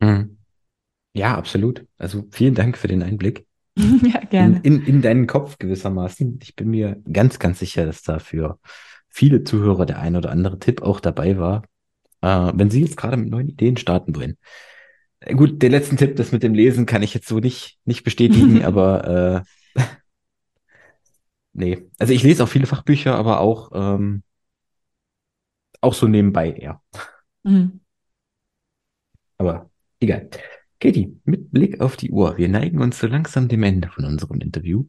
Mhm. 0.00 0.38
Ja, 1.14 1.36
absolut. 1.36 1.86
Also 1.98 2.24
vielen 2.30 2.54
Dank 2.54 2.78
für 2.78 2.88
den 2.88 3.02
Einblick. 3.02 3.46
ja, 3.76 4.20
gerne. 4.20 4.60
In, 4.62 4.80
in, 4.80 4.86
in 4.86 5.02
deinen 5.02 5.26
Kopf 5.26 5.58
gewissermaßen. 5.58 6.38
Ich 6.42 6.56
bin 6.56 6.68
mir 6.70 7.00
ganz, 7.10 7.38
ganz 7.38 7.58
sicher, 7.58 7.86
dass 7.86 8.02
da 8.02 8.18
für 8.18 8.58
viele 9.08 9.44
Zuhörer 9.44 9.86
der 9.86 9.98
ein 9.98 10.16
oder 10.16 10.30
andere 10.30 10.58
Tipp 10.58 10.82
auch 10.82 11.00
dabei 11.00 11.38
war. 11.38 11.62
Äh, 12.20 12.52
wenn 12.54 12.70
Sie 12.70 12.82
jetzt 12.82 12.96
gerade 12.96 13.16
mit 13.16 13.30
neuen 13.30 13.48
Ideen 13.48 13.76
starten 13.76 14.14
wollen. 14.14 14.36
Äh, 15.20 15.34
gut, 15.34 15.62
den 15.62 15.72
letzten 15.72 15.96
Tipp, 15.96 16.16
das 16.16 16.32
mit 16.32 16.42
dem 16.42 16.54
Lesen, 16.54 16.86
kann 16.86 17.02
ich 17.02 17.14
jetzt 17.14 17.28
so 17.28 17.38
nicht, 17.38 17.78
nicht 17.84 18.04
bestätigen, 18.04 18.62
aber 18.64 19.44
äh, 19.76 19.80
nee. 21.52 21.82
Also 21.98 22.12
ich 22.12 22.22
lese 22.22 22.44
auch 22.44 22.48
viele 22.48 22.66
Fachbücher, 22.66 23.14
aber 23.14 23.40
auch, 23.40 23.70
ähm, 23.74 24.22
auch 25.80 25.94
so 25.94 26.06
nebenbei 26.06 26.52
eher. 26.52 26.80
Mhm. 27.42 27.80
Aber 29.38 29.70
egal. 29.98 30.30
Katie, 30.82 31.16
mit 31.24 31.52
Blick 31.52 31.80
auf 31.80 31.96
die 31.96 32.10
Uhr, 32.10 32.36
wir 32.38 32.48
neigen 32.48 32.80
uns 32.80 32.98
so 32.98 33.06
langsam 33.06 33.46
dem 33.46 33.62
Ende 33.62 33.88
von 33.88 34.04
unserem 34.04 34.40
Interview. 34.40 34.84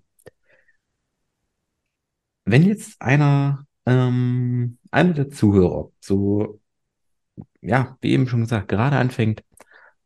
Wenn 2.45 2.63
jetzt 2.63 2.99
einer, 2.99 3.67
ähm, 3.86 4.79
einer 4.89 5.13
der 5.13 5.29
Zuhörer 5.29 5.91
so, 5.99 6.60
ja, 7.62 7.95
wie 8.01 8.12
eben 8.12 8.27
schon 8.27 8.41
gesagt, 8.41 8.69
gerade 8.69 8.97
anfängt 8.97 9.43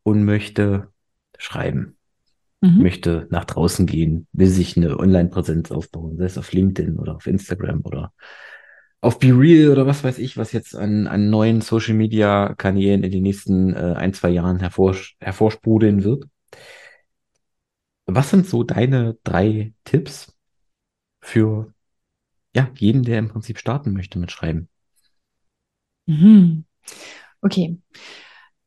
und 0.04 0.26
möchte 0.26 0.92
schreiben, 1.38 1.98
mhm. 2.60 2.82
möchte 2.82 3.26
nach 3.30 3.46
draußen 3.46 3.86
gehen, 3.86 4.28
will 4.34 4.50
sich 4.50 4.76
eine 4.76 5.00
Online-Präsenz 5.00 5.72
aufbauen, 5.72 6.18
sei 6.18 6.26
es 6.26 6.38
auf 6.38 6.52
LinkedIn 6.52 7.00
oder 7.00 7.16
auf 7.16 7.28
Instagram 7.28 7.80
oder 7.86 8.12
auf 9.02 9.20
Be 9.20 9.28
Real 9.28 9.72
oder 9.72 9.86
was 9.86 10.04
weiß 10.04 10.18
ich, 10.20 10.38
was 10.38 10.52
jetzt 10.52 10.76
an, 10.76 11.08
an 11.08 11.30
neuen 11.30 11.62
Social 11.62 11.94
Media 11.94 12.54
Kanälen 12.56 13.04
in 13.04 13.12
den 13.12 13.24
nächsten 13.24 13.74
äh, 13.74 13.94
ein, 13.96 14.14
zwei 14.14 14.30
Jahren 14.30 14.60
hervor, 14.60 14.96
hervorsprudeln 15.20 16.04
wird. 16.04 16.26
Was 18.06 18.30
sind 18.30 18.48
so 18.48 18.64
deine 18.64 19.18
drei 19.24 19.74
Tipps 19.84 20.34
für 21.22 21.74
ja, 22.56 22.72
jeden, 22.76 23.04
der 23.04 23.20
im 23.20 23.30
Prinzip 23.30 23.60
starten 23.60 23.94
möchte 23.94 24.18
mit 24.18 24.32
Schreiben? 24.32 24.70
Mhm. 26.08 26.66
Okay. 27.42 27.78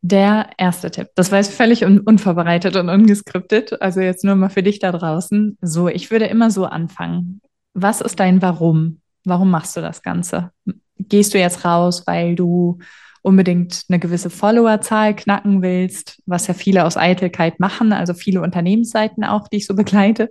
Der 0.03 0.51
erste 0.57 0.91
Tipp, 0.91 1.09
das 1.15 1.31
war 1.31 1.39
jetzt 1.39 1.53
völlig 1.53 1.85
un 1.85 2.01
unvorbereitet 2.01 2.77
und 2.77 2.89
ungeskriptet, 2.89 3.83
also 3.83 4.01
jetzt 4.01 4.25
nur 4.25 4.35
mal 4.35 4.49
für 4.49 4.63
dich 4.63 4.79
da 4.79 4.93
draußen. 4.93 5.59
So, 5.61 5.89
ich 5.89 6.11
würde 6.11 6.27
immer 6.27 6.51
so 6.51 6.65
anfangen. 6.65 7.43
Was 7.75 8.01
ist 8.01 8.19
dein 8.19 8.41
Warum? 8.41 9.00
Warum 9.25 9.51
machst 9.51 9.77
du 9.77 9.81
das 9.81 10.03
Ganze? 10.03 10.51
Gehst 10.99 11.35
du 11.35 11.39
jetzt 11.39 11.65
raus, 11.65 12.05
weil 12.07 12.35
du 12.35 12.79
unbedingt 13.23 13.85
eine 13.89 13.99
gewisse 13.99 14.31
Followerzahl 14.31 15.15
knacken 15.15 15.61
willst, 15.63 16.23
was 16.25 16.47
ja 16.47 16.55
viele 16.55 16.87
aus 16.87 16.97
Eitelkeit 16.97 17.61
machen, 17.61 17.93
also 17.93 18.15
viele 18.15 18.41
Unternehmensseiten 18.41 19.25
auch, 19.25 19.49
die 19.49 19.59
ich 19.59 19.67
so 19.67 19.75
begleite. 19.75 20.31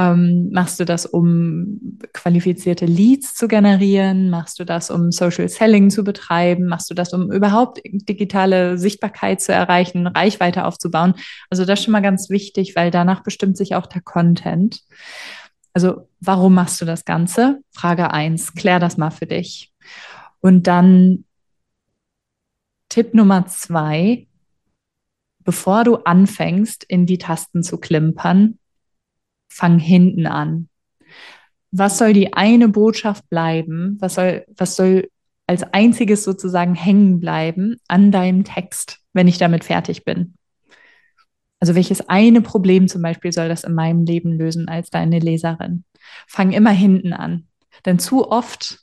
Ähm, 0.00 0.50
machst 0.52 0.78
du 0.78 0.84
das, 0.84 1.06
um 1.06 1.98
qualifizierte 2.12 2.86
Leads 2.86 3.34
zu 3.34 3.48
generieren? 3.48 4.30
Machst 4.30 4.60
du 4.60 4.64
das, 4.64 4.90
um 4.90 5.10
Social 5.10 5.48
Selling 5.48 5.90
zu 5.90 6.04
betreiben? 6.04 6.66
Machst 6.66 6.90
du 6.90 6.94
das, 6.94 7.12
um 7.12 7.32
überhaupt 7.32 7.80
digitale 7.84 8.78
Sichtbarkeit 8.78 9.40
zu 9.40 9.52
erreichen, 9.52 10.06
Reichweite 10.06 10.66
aufzubauen? 10.66 11.14
Also 11.50 11.64
das 11.64 11.80
ist 11.80 11.84
schon 11.84 11.92
mal 11.92 12.00
ganz 12.00 12.30
wichtig, 12.30 12.76
weil 12.76 12.90
danach 12.90 13.24
bestimmt 13.24 13.56
sich 13.56 13.74
auch 13.74 13.86
der 13.86 14.02
Content. 14.02 14.82
Also 15.78 16.08
warum 16.18 16.54
machst 16.54 16.80
du 16.80 16.84
das 16.84 17.04
Ganze? 17.04 17.60
Frage 17.70 18.10
eins, 18.10 18.52
klär 18.54 18.80
das 18.80 18.96
mal 18.96 19.12
für 19.12 19.26
dich. 19.26 19.72
Und 20.40 20.66
dann 20.66 21.24
Tipp 22.88 23.14
Nummer 23.14 23.46
zwei, 23.46 24.26
bevor 25.44 25.84
du 25.84 25.98
anfängst, 25.98 26.82
in 26.82 27.06
die 27.06 27.18
Tasten 27.18 27.62
zu 27.62 27.78
klimpern, 27.78 28.58
fang 29.48 29.78
hinten 29.78 30.26
an. 30.26 30.68
Was 31.70 31.98
soll 31.98 32.12
die 32.12 32.32
eine 32.32 32.68
Botschaft 32.68 33.28
bleiben? 33.30 33.98
Was 34.00 34.16
soll, 34.16 34.46
was 34.56 34.74
soll 34.74 35.08
als 35.46 35.62
einziges 35.62 36.24
sozusagen 36.24 36.74
hängen 36.74 37.20
bleiben 37.20 37.76
an 37.86 38.10
deinem 38.10 38.42
Text, 38.42 38.98
wenn 39.12 39.28
ich 39.28 39.38
damit 39.38 39.62
fertig 39.62 40.04
bin? 40.04 40.37
Also 41.60 41.74
welches 41.74 42.08
eine 42.08 42.40
Problem 42.40 42.88
zum 42.88 43.02
Beispiel 43.02 43.32
soll 43.32 43.48
das 43.48 43.64
in 43.64 43.74
meinem 43.74 44.04
Leben 44.04 44.32
lösen 44.32 44.68
als 44.68 44.90
deine 44.90 45.18
Leserin? 45.18 45.84
Fang 46.26 46.52
immer 46.52 46.70
hinten 46.70 47.12
an. 47.12 47.48
Denn 47.84 47.98
zu 47.98 48.30
oft, 48.30 48.78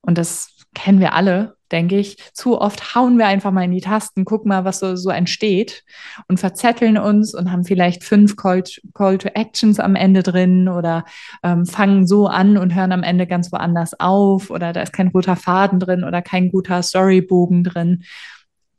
und 0.00 0.18
das 0.18 0.56
kennen 0.74 1.00
wir 1.00 1.14
alle, 1.14 1.56
denke 1.72 1.96
ich, 1.98 2.16
zu 2.32 2.60
oft 2.60 2.94
hauen 2.94 3.18
wir 3.18 3.26
einfach 3.26 3.52
mal 3.52 3.64
in 3.64 3.70
die 3.70 3.80
Tasten, 3.80 4.24
gucken 4.24 4.48
mal, 4.48 4.64
was 4.64 4.80
so, 4.80 4.96
so 4.96 5.10
entsteht 5.10 5.84
und 6.28 6.40
verzetteln 6.40 6.98
uns 6.98 7.34
und 7.34 7.52
haben 7.52 7.64
vielleicht 7.64 8.04
fünf 8.04 8.36
Call, 8.36 8.64
Call 8.94 9.18
to 9.18 9.28
Actions 9.28 9.78
am 9.78 9.94
Ende 9.94 10.22
drin 10.22 10.68
oder 10.68 11.04
ähm, 11.42 11.66
fangen 11.66 12.06
so 12.06 12.26
an 12.26 12.56
und 12.56 12.74
hören 12.74 12.92
am 12.92 13.02
Ende 13.02 13.26
ganz 13.26 13.52
woanders 13.52 13.98
auf 13.98 14.50
oder 14.50 14.72
da 14.72 14.82
ist 14.82 14.92
kein 14.92 15.08
roter 15.08 15.36
Faden 15.36 15.80
drin 15.80 16.04
oder 16.04 16.22
kein 16.22 16.50
guter 16.50 16.82
Storybogen 16.82 17.64
drin. 17.64 18.04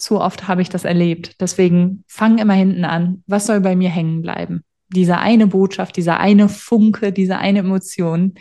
Zu 0.02 0.20
oft 0.20 0.48
habe 0.48 0.64
ich 0.64 0.70
das 0.70 0.84
erlebt. 0.84 1.40
Deswegen 1.40 2.04
fang 2.08 2.40
immer 2.40 2.56
hinten 2.56 2.86
an. 2.86 3.24
Was 3.28 3.46
soll 3.46 3.60
bei 3.62 3.76
mir 3.76 3.92
hängen 3.92 4.24
bleiben? 4.24 4.64
Diese 4.90 5.20
eine 5.20 5.46
Botschaft, 5.46 5.96
dieser 5.96 6.20
eine 6.20 6.50
Funke, 6.50 7.14
diese 7.14 7.38
eine 7.38 7.60
Emotion. 7.60 8.34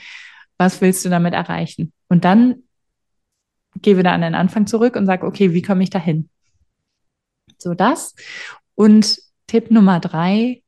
Was 0.57 0.81
willst 0.81 1.05
du 1.05 1.11
damit 1.11 1.35
erreichen? 1.35 1.93
Und 2.09 2.25
dann 2.25 2.63
gehe 3.83 3.99
wieder 3.99 4.13
an 4.13 4.23
den 4.23 4.35
Anfang 4.35 4.67
zurück 4.67 4.97
und 4.97 5.05
sage, 5.05 5.27
okay, 5.27 5.53
wie 5.53 5.61
komme 5.61 5.83
ich 5.83 5.91
dahin? 5.91 6.31
So 7.59 7.75
das. 7.75 8.15
Und 8.75 9.19
Tipp 9.47 9.71
Nummer 9.71 10.01
drei, 10.01 10.63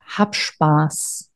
hab 0.00 0.34
Spaß. 0.34 1.30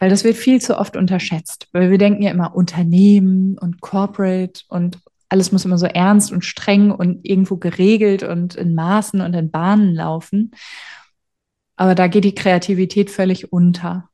Weil 0.00 0.10
das 0.10 0.24
wird 0.24 0.36
viel 0.36 0.60
zu 0.60 0.78
oft 0.78 0.96
unterschätzt, 0.96 1.68
weil 1.70 1.92
wir 1.92 1.98
denken 1.98 2.22
ja 2.24 2.32
immer 2.32 2.56
Unternehmen 2.56 3.56
und 3.56 3.80
Corporate 3.80 4.62
und 4.66 4.98
alles 5.28 5.52
muss 5.52 5.64
immer 5.64 5.78
so 5.78 5.86
ernst 5.86 6.32
und 6.32 6.44
streng 6.44 6.90
und 6.90 7.24
irgendwo 7.24 7.56
geregelt 7.56 8.22
und 8.22 8.54
in 8.54 8.74
Maßen 8.74 9.20
und 9.20 9.34
in 9.34 9.50
Bahnen 9.50 9.94
laufen. 9.94 10.52
Aber 11.76 11.94
da 11.94 12.06
geht 12.06 12.24
die 12.24 12.34
Kreativität 12.34 13.10
völlig 13.10 13.52
unter. 13.52 14.08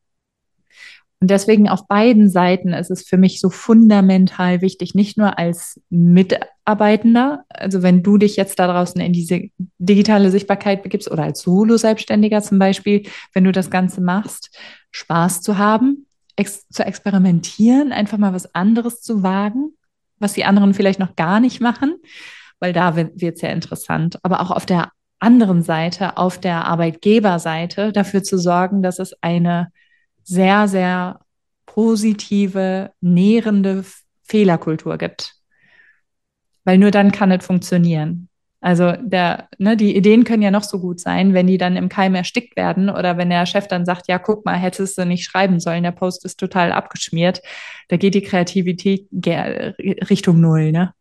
Und 1.22 1.30
deswegen 1.30 1.68
auf 1.68 1.86
beiden 1.86 2.30
Seiten 2.30 2.72
ist 2.72 2.90
es 2.90 3.02
für 3.06 3.18
mich 3.18 3.40
so 3.40 3.50
fundamental 3.50 4.62
wichtig, 4.62 4.94
nicht 4.94 5.18
nur 5.18 5.38
als 5.38 5.78
Mitarbeitender, 5.90 7.44
also 7.50 7.82
wenn 7.82 8.02
du 8.02 8.16
dich 8.16 8.36
jetzt 8.36 8.58
da 8.58 8.66
draußen 8.66 8.98
in 9.02 9.12
diese 9.12 9.50
digitale 9.78 10.30
Sichtbarkeit 10.30 10.82
begibst 10.82 11.10
oder 11.10 11.24
als 11.24 11.42
Solo-Selbstständiger 11.42 12.40
zum 12.40 12.58
Beispiel, 12.58 13.02
wenn 13.34 13.44
du 13.44 13.52
das 13.52 13.70
Ganze 13.70 14.00
machst, 14.00 14.56
Spaß 14.92 15.42
zu 15.42 15.58
haben, 15.58 16.06
ex 16.36 16.66
zu 16.68 16.86
experimentieren, 16.86 17.92
einfach 17.92 18.16
mal 18.16 18.32
was 18.32 18.54
anderes 18.54 19.02
zu 19.02 19.22
wagen, 19.22 19.74
was 20.20 20.34
die 20.34 20.44
anderen 20.44 20.74
vielleicht 20.74 21.00
noch 21.00 21.16
gar 21.16 21.40
nicht 21.40 21.60
machen, 21.60 21.96
weil 22.60 22.72
da 22.72 22.94
wird 22.94 23.18
es 23.18 23.40
ja 23.40 23.48
interessant. 23.48 24.18
Aber 24.22 24.40
auch 24.40 24.50
auf 24.50 24.66
der 24.66 24.92
anderen 25.18 25.62
Seite, 25.62 26.16
auf 26.16 26.38
der 26.38 26.64
Arbeitgeberseite, 26.64 27.92
dafür 27.92 28.22
zu 28.22 28.38
sorgen, 28.38 28.82
dass 28.82 28.98
es 28.98 29.14
eine 29.22 29.72
sehr, 30.22 30.68
sehr 30.68 31.20
positive, 31.66 32.92
nährende 33.00 33.84
Fehlerkultur 34.24 34.98
gibt. 34.98 35.34
Weil 36.64 36.78
nur 36.78 36.90
dann 36.90 37.12
kann 37.12 37.30
es 37.30 37.44
funktionieren. 37.44 38.29
Also 38.60 38.92
der, 39.00 39.48
ne, 39.58 39.76
die 39.76 39.96
Ideen 39.96 40.24
können 40.24 40.42
ja 40.42 40.50
noch 40.50 40.64
so 40.64 40.80
gut 40.80 41.00
sein, 41.00 41.32
wenn 41.32 41.46
die 41.46 41.56
dann 41.56 41.76
im 41.76 41.88
Keim 41.88 42.14
erstickt 42.14 42.56
werden 42.56 42.90
oder 42.90 43.16
wenn 43.16 43.30
der 43.30 43.46
Chef 43.46 43.66
dann 43.68 43.86
sagt, 43.86 44.06
ja, 44.08 44.18
guck 44.18 44.44
mal, 44.44 44.56
hättest 44.56 44.98
du 44.98 45.06
nicht 45.06 45.24
schreiben 45.24 45.60
sollen, 45.60 45.82
der 45.82 45.92
Post 45.92 46.24
ist 46.24 46.38
total 46.38 46.72
abgeschmiert, 46.72 47.40
da 47.88 47.96
geht 47.96 48.14
die 48.14 48.22
Kreativität 48.22 49.08
Richtung 50.10 50.40
Null. 50.40 50.72
Ne? 50.72 50.92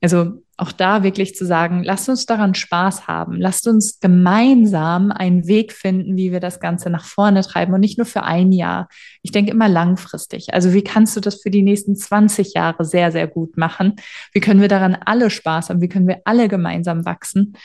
Also 0.00 0.41
auch 0.58 0.70
da 0.70 1.02
wirklich 1.02 1.34
zu 1.34 1.46
sagen, 1.46 1.82
lasst 1.82 2.08
uns 2.08 2.26
daran 2.26 2.54
Spaß 2.54 3.08
haben, 3.08 3.40
lasst 3.40 3.66
uns 3.66 4.00
gemeinsam 4.00 5.10
einen 5.10 5.46
Weg 5.46 5.72
finden, 5.72 6.16
wie 6.16 6.30
wir 6.30 6.40
das 6.40 6.60
Ganze 6.60 6.90
nach 6.90 7.04
vorne 7.04 7.42
treiben 7.42 7.72
und 7.72 7.80
nicht 7.80 7.96
nur 7.96 8.06
für 8.06 8.22
ein 8.22 8.52
Jahr. 8.52 8.88
Ich 9.22 9.32
denke 9.32 9.50
immer 9.50 9.68
langfristig. 9.68 10.52
Also 10.52 10.74
wie 10.74 10.84
kannst 10.84 11.16
du 11.16 11.20
das 11.20 11.40
für 11.40 11.50
die 11.50 11.62
nächsten 11.62 11.96
20 11.96 12.54
Jahre 12.54 12.84
sehr, 12.84 13.10
sehr 13.12 13.28
gut 13.28 13.56
machen? 13.56 13.96
Wie 14.32 14.40
können 14.40 14.60
wir 14.60 14.68
daran 14.68 14.94
alle 14.94 15.30
Spaß 15.30 15.70
haben? 15.70 15.80
Wie 15.80 15.88
können 15.88 16.08
wir 16.08 16.20
alle 16.24 16.48
gemeinsam 16.48 17.06
wachsen? 17.06 17.56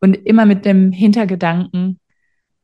Und 0.00 0.14
immer 0.14 0.46
mit 0.46 0.64
dem 0.64 0.92
Hintergedanken, 0.92 1.98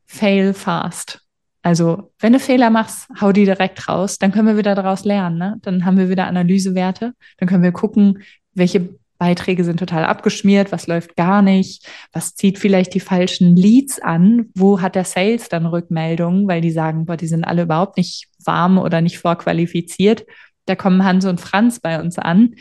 fail 0.05 0.53
fast. 0.53 1.21
Also, 1.61 2.11
wenn 2.19 2.33
du 2.33 2.39
Fehler 2.39 2.69
machst, 2.69 3.09
hau 3.19 3.33
die 3.33 3.45
direkt 3.45 3.89
raus, 3.89 4.17
dann 4.17 4.31
können 4.31 4.47
wir 4.47 4.57
wieder 4.57 4.75
daraus 4.75 5.03
lernen. 5.03 5.37
Ne? 5.37 5.57
Dann 5.61 5.85
haben 5.85 5.97
wir 5.97 6.09
wieder 6.09 6.25
Analysewerte, 6.27 7.13
dann 7.37 7.49
können 7.49 7.63
wir 7.63 7.73
gucken, 7.73 8.23
welche 8.53 8.89
Beiträge 9.19 9.65
sind 9.65 9.77
total 9.77 10.05
abgeschmiert, 10.05 10.71
was 10.71 10.87
läuft 10.87 11.15
gar 11.15 11.41
nicht, 11.41 11.85
was 12.13 12.35
zieht 12.35 12.57
vielleicht 12.57 12.93
die 12.93 13.01
falschen 13.01 13.55
Leads 13.55 14.01
an, 14.01 14.49
wo 14.55 14.81
hat 14.81 14.95
der 14.95 15.03
Sales 15.03 15.49
dann 15.49 15.65
Rückmeldungen, 15.65 16.47
weil 16.47 16.61
die 16.61 16.71
sagen, 16.71 17.05
boah, 17.05 17.17
die 17.17 17.27
sind 17.27 17.43
alle 17.43 17.63
überhaupt 17.63 17.97
nicht 17.97 18.29
warm 18.43 18.77
oder 18.77 19.01
nicht 19.01 19.19
vorqualifiziert. 19.19 20.25
Da 20.65 20.75
kommen 20.75 21.03
Hans 21.03 21.25
und 21.25 21.41
Franz 21.41 21.79
bei 21.81 21.99
uns 21.99 22.17
an. 22.17 22.55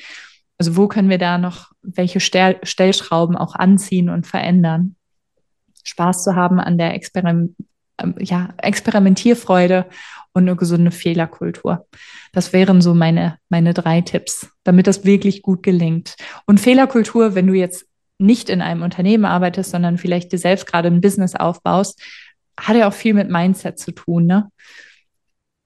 Also 0.59 0.77
wo 0.77 0.89
können 0.89 1.09
wir 1.09 1.19
da 1.19 1.39
noch 1.39 1.71
welche 1.83 2.19
Stell 2.19 2.59
Stellschrauben 2.65 3.37
auch 3.37 3.55
anziehen 3.55 4.11
und 4.11 4.27
verändern? 4.27 4.97
Spaß 5.85 6.25
zu 6.25 6.35
haben 6.35 6.59
an 6.59 6.77
der 6.77 6.95
Experim 6.95 7.55
ähm, 8.03 8.15
ja, 8.19 8.49
Experimentierfreude 8.59 9.87
und 10.39 10.49
eine 10.49 10.57
gesunde 10.57 10.91
Fehlerkultur. 10.91 11.87
Das 12.33 12.53
wären 12.53 12.81
so 12.81 12.95
meine, 12.95 13.39
meine 13.49 13.75
drei 13.75 14.01
Tipps, 14.01 14.49
damit 14.65 14.87
das 14.87 15.05
wirklich 15.05 15.43
gut 15.43 15.63
gelingt. 15.63 16.17
Und 16.47 16.61
Fehlerkultur, 16.61 17.35
wenn 17.35 17.47
du 17.47 17.55
jetzt 17.55 17.87
nicht 18.19 18.49
in 18.49 18.63
einem 18.63 18.83
Unternehmen 18.83 19.25
arbeitest, 19.25 19.71
sondern 19.71 19.99
vielleicht 19.99 20.33
dir 20.33 20.39
selbst 20.39 20.67
gerade 20.67 20.89
ein 20.89 21.01
Business 21.01 21.35
aufbaust, 21.35 22.03
hat 22.59 22.77
ja 22.77 22.89
auch 22.89 22.95
viel 22.95 23.15
mit 23.15 23.31
Mindset 23.31 23.79
zu 23.79 23.93
tun. 23.93 24.27
Ne? 24.27 24.51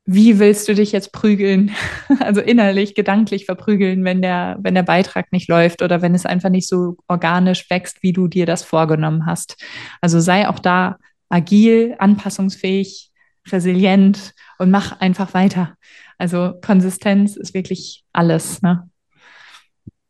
Wie 0.05 0.39
willst 0.39 0.69
du 0.69 0.75
dich 0.75 0.93
jetzt 0.93 1.13
prügeln? 1.13 1.71
Also 2.21 2.41
innerlich, 2.41 2.95
gedanklich 2.95 3.47
verprügeln, 3.47 4.05
wenn 4.05 4.21
der, 4.21 4.59
wenn 4.61 4.75
der 4.75 4.83
Beitrag 4.83 5.33
nicht 5.33 5.49
läuft 5.49 5.83
oder 5.83 6.03
wenn 6.03 6.15
es 6.15 6.27
einfach 6.27 6.51
nicht 6.51 6.69
so 6.69 6.97
organisch 7.09 7.69
wächst, 7.71 8.03
wie 8.03 8.13
du 8.13 8.29
dir 8.29 8.45
das 8.45 8.63
vorgenommen 8.63 9.25
hast. 9.27 9.57
Also 10.01 10.21
sei 10.21 10.49
auch 10.49 10.59
da 10.59 10.99
agil, 11.31 11.97
anpassungsfähig, 11.99 13.12
resilient 13.51 14.35
und 14.59 14.71
mach 14.71 15.01
einfach 15.01 15.35
weiter. 15.35 15.77
Also 16.19 16.55
Konsistenz 16.65 17.37
ist 17.37 17.55
wirklich 17.55 18.05
alles. 18.13 18.63
Ne? 18.63 18.89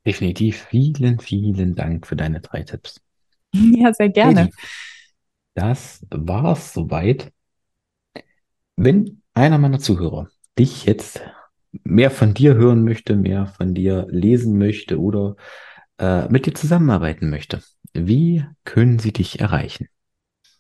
Definitiv. 0.05 0.67
Vielen, 0.69 1.21
vielen 1.21 1.75
Dank 1.75 2.07
für 2.07 2.17
deine 2.17 2.41
drei 2.41 2.63
Tipps. 2.63 3.01
Ja, 3.55 3.93
sehr 3.93 4.09
gerne. 4.09 4.49
Das 5.55 6.07
war's 6.11 6.73
soweit. 6.73 7.31
Wenn 8.77 9.23
einer 9.35 9.59
meiner 9.59 9.79
Zuhörer 9.79 10.29
dich 10.59 10.87
jetzt 10.87 11.21
mehr 11.85 12.11
von 12.11 12.33
dir 12.33 12.55
hören 12.55 12.83
möchte, 12.83 13.15
mehr 13.15 13.47
von 13.47 13.75
dir 13.75 14.07
lesen 14.09 14.57
möchte 14.57 14.99
oder 14.99 15.37
äh, 15.99 16.29
mit 16.29 16.47
dir 16.47 16.55
zusammenarbeiten 16.55 17.29
möchte, 17.29 17.63
wie 17.93 18.45
können 18.65 18.99
sie 18.99 19.13
dich 19.13 19.41
erreichen? 19.41 19.89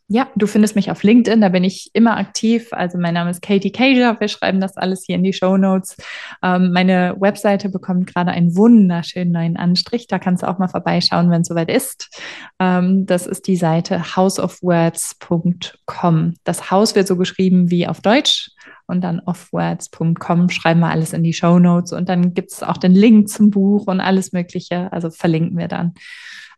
Ja, 0.08 0.28
du 0.36 0.46
findest 0.46 0.76
mich 0.76 0.90
auf 0.90 1.02
LinkedIn, 1.02 1.40
da 1.40 1.48
bin 1.48 1.64
ich 1.64 1.88
immer 1.94 2.18
aktiv. 2.18 2.68
Also 2.72 2.98
mein 2.98 3.14
Name 3.14 3.30
ist 3.30 3.40
Katie 3.40 3.72
Cager, 3.72 4.20
wir 4.20 4.28
schreiben 4.28 4.60
das 4.60 4.76
alles 4.76 5.04
hier 5.06 5.16
in 5.16 5.24
die 5.24 5.32
Show 5.32 5.56
Notes. 5.56 5.96
Ähm, 6.42 6.70
meine 6.72 7.16
Webseite 7.18 7.70
bekommt 7.70 8.12
gerade 8.12 8.32
einen 8.32 8.54
wunderschönen 8.56 9.32
neuen 9.32 9.56
Anstrich, 9.56 10.08
da 10.08 10.18
kannst 10.18 10.42
du 10.42 10.48
auch 10.48 10.58
mal 10.58 10.68
vorbeischauen, 10.68 11.30
wenn 11.30 11.40
es 11.42 11.48
soweit 11.48 11.70
ist. 11.70 12.10
Ähm, 12.58 13.06
das 13.06 13.26
ist 13.26 13.46
die 13.46 13.56
Seite 13.56 14.16
houseofwords.com. 14.16 16.34
Das 16.44 16.70
Haus 16.70 16.94
wird 16.94 17.08
so 17.08 17.16
geschrieben 17.16 17.70
wie 17.70 17.86
auf 17.86 18.02
Deutsch 18.02 18.50
und 18.86 19.02
dann 19.02 19.20
offwords.com 19.20 20.50
schreiben 20.50 20.80
wir 20.80 20.90
alles 20.90 21.14
in 21.14 21.22
die 21.22 21.32
Show 21.32 21.58
Notes 21.58 21.92
und 21.92 22.08
dann 22.08 22.34
gibt 22.34 22.52
es 22.52 22.62
auch 22.62 22.76
den 22.76 22.92
Link 22.92 23.30
zum 23.30 23.50
Buch 23.50 23.86
und 23.86 24.00
alles 24.00 24.32
Mögliche, 24.32 24.92
also 24.92 25.10
verlinken 25.10 25.56
wir 25.56 25.68
dann. 25.68 25.94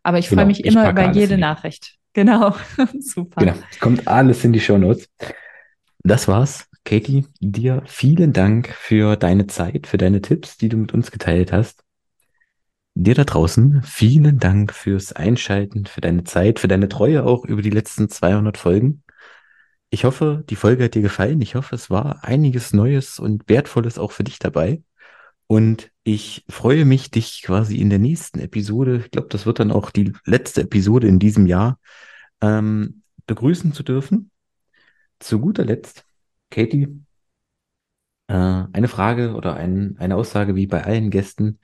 Aber 0.03 0.19
ich 0.19 0.27
genau, 0.29 0.41
freue 0.41 0.47
mich 0.47 0.65
immer 0.65 0.89
über 0.89 1.11
jede 1.11 1.37
Nachricht. 1.37 1.95
Genau, 2.15 2.55
super. 2.99 3.41
Genau, 3.41 3.55
kommt 3.81 4.07
alles 4.07 4.43
in 4.45 4.53
die 4.53 4.61
Show 4.61 4.77
Notes. 4.77 5.09
Das 5.99 6.29
war's. 6.29 6.67
Katie, 6.85 7.25
dir 7.41 7.83
vielen 7.87 8.31
Dank 8.31 8.69
für 8.69 9.17
deine 9.17 9.47
Zeit, 9.47 9.85
für 9.85 9.97
deine 9.97 10.21
Tipps, 10.21 10.55
die 10.55 10.69
du 10.69 10.77
mit 10.77 10.93
uns 10.93 11.11
geteilt 11.11 11.51
hast. 11.51 11.83
Dir 12.93 13.15
da 13.15 13.25
draußen 13.25 13.81
vielen 13.83 14.39
Dank 14.39 14.71
fürs 14.73 15.11
Einschalten, 15.11 15.87
für 15.87 15.99
deine 15.99 16.23
Zeit, 16.23 16.59
für 16.59 16.69
deine 16.69 16.87
Treue 16.87 17.25
auch 17.25 17.43
über 17.43 17.61
die 17.61 17.69
letzten 17.69 18.07
200 18.07 18.57
Folgen. 18.57 19.03
Ich 19.89 20.05
hoffe, 20.05 20.45
die 20.49 20.55
Folge 20.55 20.85
hat 20.85 20.95
dir 20.95 21.01
gefallen. 21.01 21.41
Ich 21.41 21.55
hoffe, 21.55 21.75
es 21.75 21.89
war 21.89 22.23
einiges 22.23 22.71
Neues 22.71 23.19
und 23.19 23.49
Wertvolles 23.49 23.99
auch 23.99 24.13
für 24.13 24.23
dich 24.23 24.39
dabei. 24.39 24.83
Und 25.47 25.91
ich 26.05 26.45
freue 26.47 26.85
mich, 26.85 27.09
dich 27.11 27.41
quasi 27.43 27.77
in 27.77 27.89
der 27.89 27.99
nächsten 27.99 28.39
Episode, 28.39 28.97
ich 29.05 29.11
glaube, 29.11 29.27
das 29.29 29.45
wird 29.47 29.59
dann 29.59 29.71
auch 29.71 29.89
die 29.91 30.13
letzte 30.25 30.61
Episode 30.61 31.07
in 31.07 31.19
diesem 31.19 31.47
Jahr, 31.47 31.79
ähm, 32.41 33.03
begrüßen 33.27 33.73
zu 33.73 33.83
dürfen. 33.83 34.31
zu 35.19 35.39
guter 35.39 35.65
Letzt, 35.65 36.05
Katie, 36.51 37.01
äh, 38.27 38.33
eine 38.33 38.87
Frage 38.87 39.33
oder 39.35 39.55
ein, 39.55 39.97
eine 39.99 40.15
Aussage 40.15 40.55
wie 40.55 40.67
bei 40.67 40.83
allen 40.83 41.09
Gästen. 41.09 41.59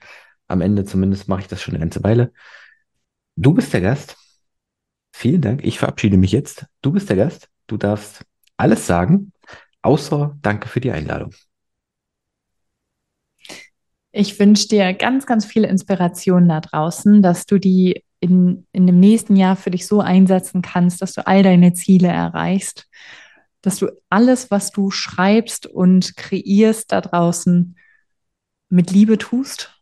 Am 0.48 0.60
Ende 0.60 0.84
zumindest 0.84 1.28
mache 1.28 1.42
ich 1.42 1.48
das 1.48 1.62
schon 1.62 1.74
eine 1.74 1.80
ganze 1.84 2.02
Weile. 2.04 2.32
Du 3.36 3.54
bist 3.54 3.72
der 3.72 3.80
Gast. 3.82 4.16
Vielen 5.12 5.40
Dank. 5.42 5.64
Ich 5.64 5.78
verabschiede 5.78 6.16
mich 6.16 6.32
jetzt. 6.32 6.66
Du 6.82 6.92
bist 6.92 7.08
der 7.08 7.16
Gast. 7.16 7.48
Du 7.66 7.76
darfst 7.76 8.24
alles 8.56 8.86
sagen, 8.86 9.32
außer 9.82 10.36
Danke 10.42 10.68
für 10.68 10.80
die 10.80 10.92
Einladung. 10.92 11.32
Ich 14.14 14.38
wünsche 14.38 14.68
dir 14.68 14.92
ganz, 14.92 15.24
ganz 15.24 15.46
viel 15.46 15.64
Inspiration 15.64 16.46
da 16.46 16.60
draußen, 16.60 17.22
dass 17.22 17.46
du 17.46 17.58
die 17.58 18.04
in, 18.20 18.66
in 18.72 18.86
dem 18.86 19.00
nächsten 19.00 19.36
Jahr 19.36 19.56
für 19.56 19.70
dich 19.70 19.86
so 19.86 20.00
einsetzen 20.00 20.60
kannst, 20.60 21.00
dass 21.00 21.14
du 21.14 21.26
all 21.26 21.42
deine 21.42 21.72
Ziele 21.72 22.08
erreichst, 22.08 22.88
dass 23.62 23.78
du 23.78 23.88
alles, 24.10 24.50
was 24.50 24.70
du 24.70 24.90
schreibst 24.90 25.66
und 25.66 26.14
kreierst 26.16 26.92
da 26.92 27.00
draußen 27.00 27.74
mit 28.68 28.90
Liebe 28.90 29.16
tust 29.16 29.80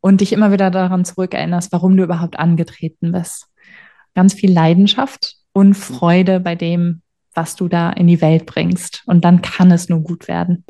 und 0.00 0.20
dich 0.20 0.34
immer 0.34 0.52
wieder 0.52 0.70
daran 0.70 1.06
zurückerinnerst, 1.06 1.72
warum 1.72 1.96
du 1.96 2.04
überhaupt 2.04 2.38
angetreten 2.38 3.12
bist. 3.12 3.46
Ganz 4.14 4.34
viel 4.34 4.52
Leidenschaft 4.52 5.36
und 5.52 5.74
Freude 5.74 6.38
bei 6.38 6.54
dem, 6.54 7.00
was 7.32 7.56
du 7.56 7.66
da 7.66 7.90
in 7.90 8.08
die 8.08 8.20
Welt 8.20 8.44
bringst. 8.44 9.02
Und 9.06 9.24
dann 9.24 9.40
kann 9.40 9.70
es 9.70 9.88
nur 9.88 10.00
gut 10.00 10.28
werden. 10.28 10.64